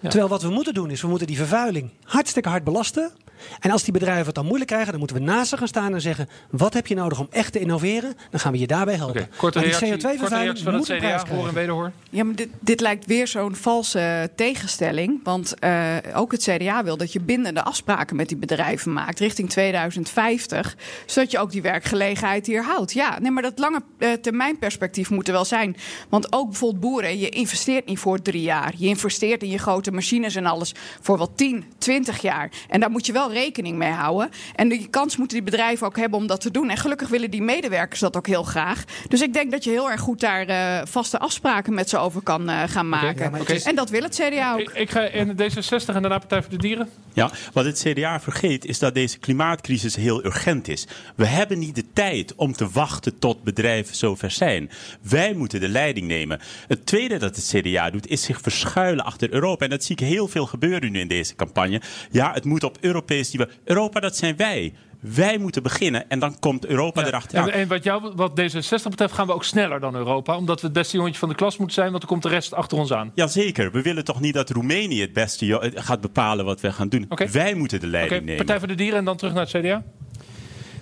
[0.00, 3.12] Terwijl wat we moeten doen is, we moeten die vervuiling hartstikke hard belasten.
[3.60, 5.94] En als die bedrijven het dan moeilijk krijgen, dan moeten we naast ze gaan staan
[5.94, 8.16] en zeggen: wat heb je nodig om echt te innoveren?
[8.30, 9.22] Dan gaan we je daarbij helpen.
[9.22, 11.46] Oké, korte Maar die reactie, korte CO2-vervuiling reactie van het moet een prijs CDA, hoor
[11.46, 11.54] en krijgen.
[11.54, 11.92] wederhoor.
[12.10, 15.20] Ja, maar dit, dit lijkt weer zo'n valse tegenstelling.
[15.22, 19.50] Want eh, ook het CDA wil dat je bindende afspraken met die bedrijven maakt richting
[19.50, 20.76] 2050.
[21.06, 22.92] Zodat je ook die werkgelegenheid hier houdt.
[22.92, 25.76] Ja, nee, maar dat lange eh, termijn perspectief moet er wel zijn.
[26.08, 28.74] Want ook bijvoorbeeld boeren, je investeert niet voor drie jaar.
[28.76, 32.50] Je investeert in je grote machines en alles voor wel 10, 20 jaar.
[32.68, 34.30] En daar moet je wel rekening mee houden.
[34.54, 36.70] En die kans moeten die bedrijven ook hebben om dat te doen.
[36.70, 38.84] En gelukkig willen die medewerkers dat ook heel graag.
[39.08, 42.22] Dus ik denk dat je heel erg goed daar eh, vaste afspraken met ze over
[42.22, 43.24] kan eh, gaan maken.
[43.24, 44.60] ja, maar En dat wil het CDA ook.
[44.60, 46.88] Ik, ik ga in D66 en daarna Partij voor de Dieren.
[47.12, 50.86] Ja, wat het CDA vergeet is dat deze klimaatcrisis heel urgent is.
[51.14, 54.70] We hebben niet de tijd om te wachten tot bedrijven zover zijn.
[55.00, 56.40] Wij moeten de leiding nemen.
[56.68, 59.64] Het tweede dat het CDA doet is zich verschuilen achter Europa.
[59.64, 61.80] En dat zie ik heel veel gebeuren nu in deze campagne.
[62.10, 63.15] Ja, het moet op Europees
[63.64, 64.72] Europa, dat zijn wij.
[65.00, 67.06] Wij moeten beginnen en dan komt Europa Ja.
[67.06, 67.50] erachteraan.
[67.50, 70.36] En, en wat, jou, wat D66 betreft gaan we ook sneller dan Europa.
[70.36, 71.88] Omdat we het beste jongetje van de klas moeten zijn.
[71.90, 73.12] Want dan komt de rest achter ons aan.
[73.14, 76.88] Jazeker, we willen toch niet dat Roemenië het beste jo- gaat bepalen wat we gaan
[76.88, 77.08] doen.
[77.32, 78.36] Wij moeten de leiding nemen.
[78.36, 79.82] Partij voor de Dieren en dan terug naar het CDA.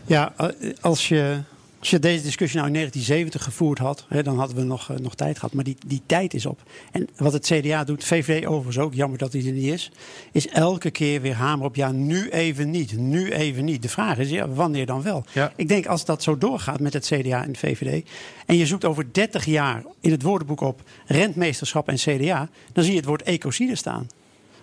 [0.06, 0.48] Ja, eh,
[0.80, 1.38] als je,
[1.84, 4.96] als je deze discussie nou in 1970 gevoerd had, hè, dan hadden we nog, eh,
[4.96, 5.52] nog tijd gehad.
[5.52, 6.62] Maar die, die tijd is op.
[6.92, 9.90] En wat het CDA doet, VVD overigens ook, jammer dat hij er niet is,
[10.32, 13.82] is elke keer weer hamer op ja, nu even niet, nu even niet.
[13.82, 15.24] De vraag is, ja, wanneer dan wel?
[15.32, 15.52] Ja.
[15.56, 18.08] Ik denk als dat zo doorgaat met het CDA en de VVD,
[18.46, 22.92] en je zoekt over 30 jaar in het woordenboek op rentmeesterschap en CDA, dan zie
[22.92, 24.06] je het woord ecocide staan.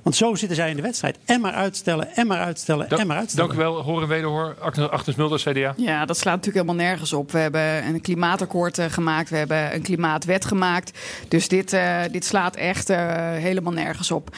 [0.02, 1.18] Want zo zitten zij in de wedstrijd.
[1.26, 3.50] En maar uitstellen, en maar uitstellen, en maar uitstellen.
[3.50, 4.56] Dank u wel, hoor en wederhoor.
[4.90, 5.74] Agnes Mulder, CDA.
[5.78, 7.32] Ja, dat slaat natuurlijk helemaal nergens op.
[7.32, 11.00] We hebben een klimaatakkoord eh, gemaakt, we hebben een klimaatwet gemaakt.
[11.28, 12.98] Dus dit, eh, dit slaat echt eh,
[13.32, 14.36] helemaal nergens op.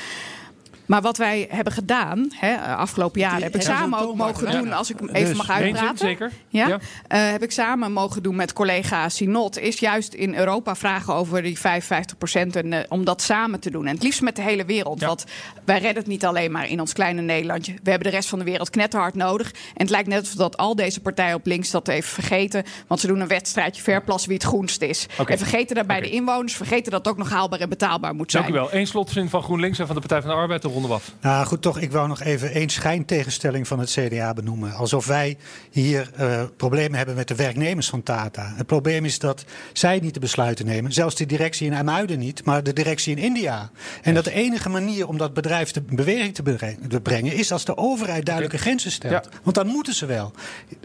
[0.86, 4.90] Maar wat wij hebben gedaan, hè, afgelopen jaren, heb ik samen ook mogen doen, als
[4.90, 5.98] ik even Dus, mag zin, uitpraten.
[5.98, 6.32] zeker?
[6.48, 6.80] Ja, Ja.
[7.08, 9.60] Eh, heb ik samen mogen doen met collega Sinot.
[9.60, 12.56] Is juist in Europa vragen over die 55 procent.
[12.56, 13.86] En eh, om dat samen te doen.
[13.86, 15.00] En het liefst met de hele wereld.
[15.00, 15.08] Ja.
[15.08, 15.26] Want
[15.66, 17.74] wij redden het niet alleen maar in ons kleine Nederlandje.
[17.84, 19.52] We hebben de rest van de wereld knetterhard nodig.
[19.52, 22.64] En het lijkt net alsof dat al deze partijen op links dat even vergeten.
[22.88, 25.08] Want ze doen een wedstrijdje verplassen wie het groenst is.
[25.26, 26.56] En vergeten daarbij de inwoners.
[26.56, 28.44] Vergeten dat het ook nog haalbaar en betaalbaar moet zijn.
[28.44, 28.74] Dank u wel.
[28.74, 30.66] Eén slotzin van GroenLinks en van de Partij van de Arbeid.
[30.74, 31.12] Ronden we af.
[31.22, 34.74] Nou goed, toch, ik wou nog even één schijntegenstelling van het CDA benoemen.
[34.74, 35.38] Alsof wij
[35.72, 38.54] hier eh, problemen hebben met de werknemers van Tata.
[38.56, 40.92] Het probleem is dat zij niet de besluiten nemen.
[40.94, 43.70] Zelfs de directie in IJmuiden niet, maar de directie in India.
[44.02, 47.34] En dat de enige manier om dat bedrijf te beweging te bre- te brengen...
[47.34, 49.26] is als de overheid duidelijke grenzen stelt.
[49.26, 49.40] Ja.
[49.44, 50.32] Want dan moeten ze wel.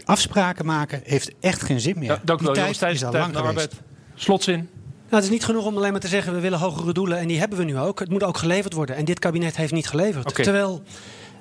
[0.05, 2.09] Afspraken maken heeft echt geen zin meer.
[2.11, 3.45] Ja, dank u wel, tijd Thijs, is al lang geweest.
[3.45, 3.73] Arbeid.
[4.15, 4.69] Slotzin.
[5.09, 7.27] Nou, het is niet genoeg om alleen maar te zeggen we willen hogere doelen en
[7.27, 7.99] die hebben we nu ook.
[7.99, 8.95] Het moet ook geleverd worden.
[8.95, 10.35] En dit kabinet heeft niet geleverd.
[10.35, 10.83] Terwijl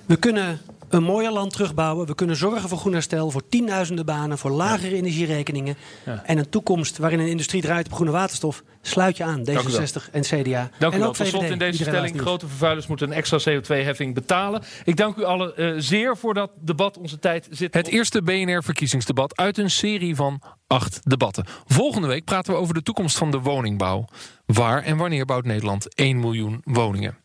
[0.06, 2.07] we kunnen een mooier land terugbouwen.
[2.07, 5.76] We kunnen zorgen voor groen herstel, voor tienduizenden banen, voor lagere energierekeningen.
[6.07, 6.22] Ja.
[6.24, 8.62] En een toekomst waarin een industrie draait op groene waterstof.
[8.82, 9.62] Sluit je aan, u wel.
[9.62, 10.70] D66 en CDA.
[10.78, 11.09] Dank u en wel.
[11.09, 12.20] ook Tot slot in deze stelling.
[12.20, 14.62] Grote vervuilers moeten een extra CO2-heffing betalen.
[14.84, 16.99] Ik dank u allen eh, zeer voor dat debat.
[16.99, 21.45] Onze tijd zit Het eerste BNR-verkiezingsdebat uit een serie van acht debatten.
[21.66, 24.05] Volgende week praten we over de toekomst van de woningbouw.
[24.47, 27.16] Waar en wanneer bouwt Nederland 1 miljoen woningen?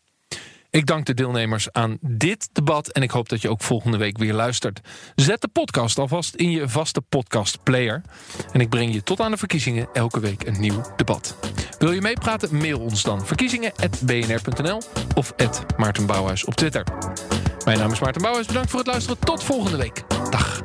[0.74, 4.18] Ik dank de deelnemers aan dit debat en ik hoop dat je ook volgende week
[4.18, 4.82] weer luistert.
[5.16, 8.02] Zet de podcast alvast in je vaste podcastplayer.
[8.52, 11.36] En ik breng je tot aan de verkiezingen elke week een nieuw debat.
[11.80, 12.58] Wil je meepraten?
[12.58, 14.82] Mail ons dan verkiezingen.bnr.nl
[15.16, 15.34] of
[15.78, 16.84] Maarten Bouwhuis op Twitter.
[17.66, 18.48] Mijn naam is Maarten Bouwhuis.
[18.48, 19.20] Bedankt voor het luisteren.
[19.20, 20.04] Tot volgende week.
[20.30, 20.64] Dag.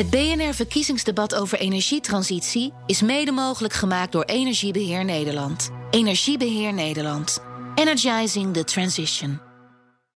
[0.00, 5.70] Het BNR-verkiezingsdebat over energietransitie is mede mogelijk gemaakt door Energiebeheer Nederland.
[5.90, 7.42] Energiebeheer Nederland.
[7.74, 9.49] Energizing the transition.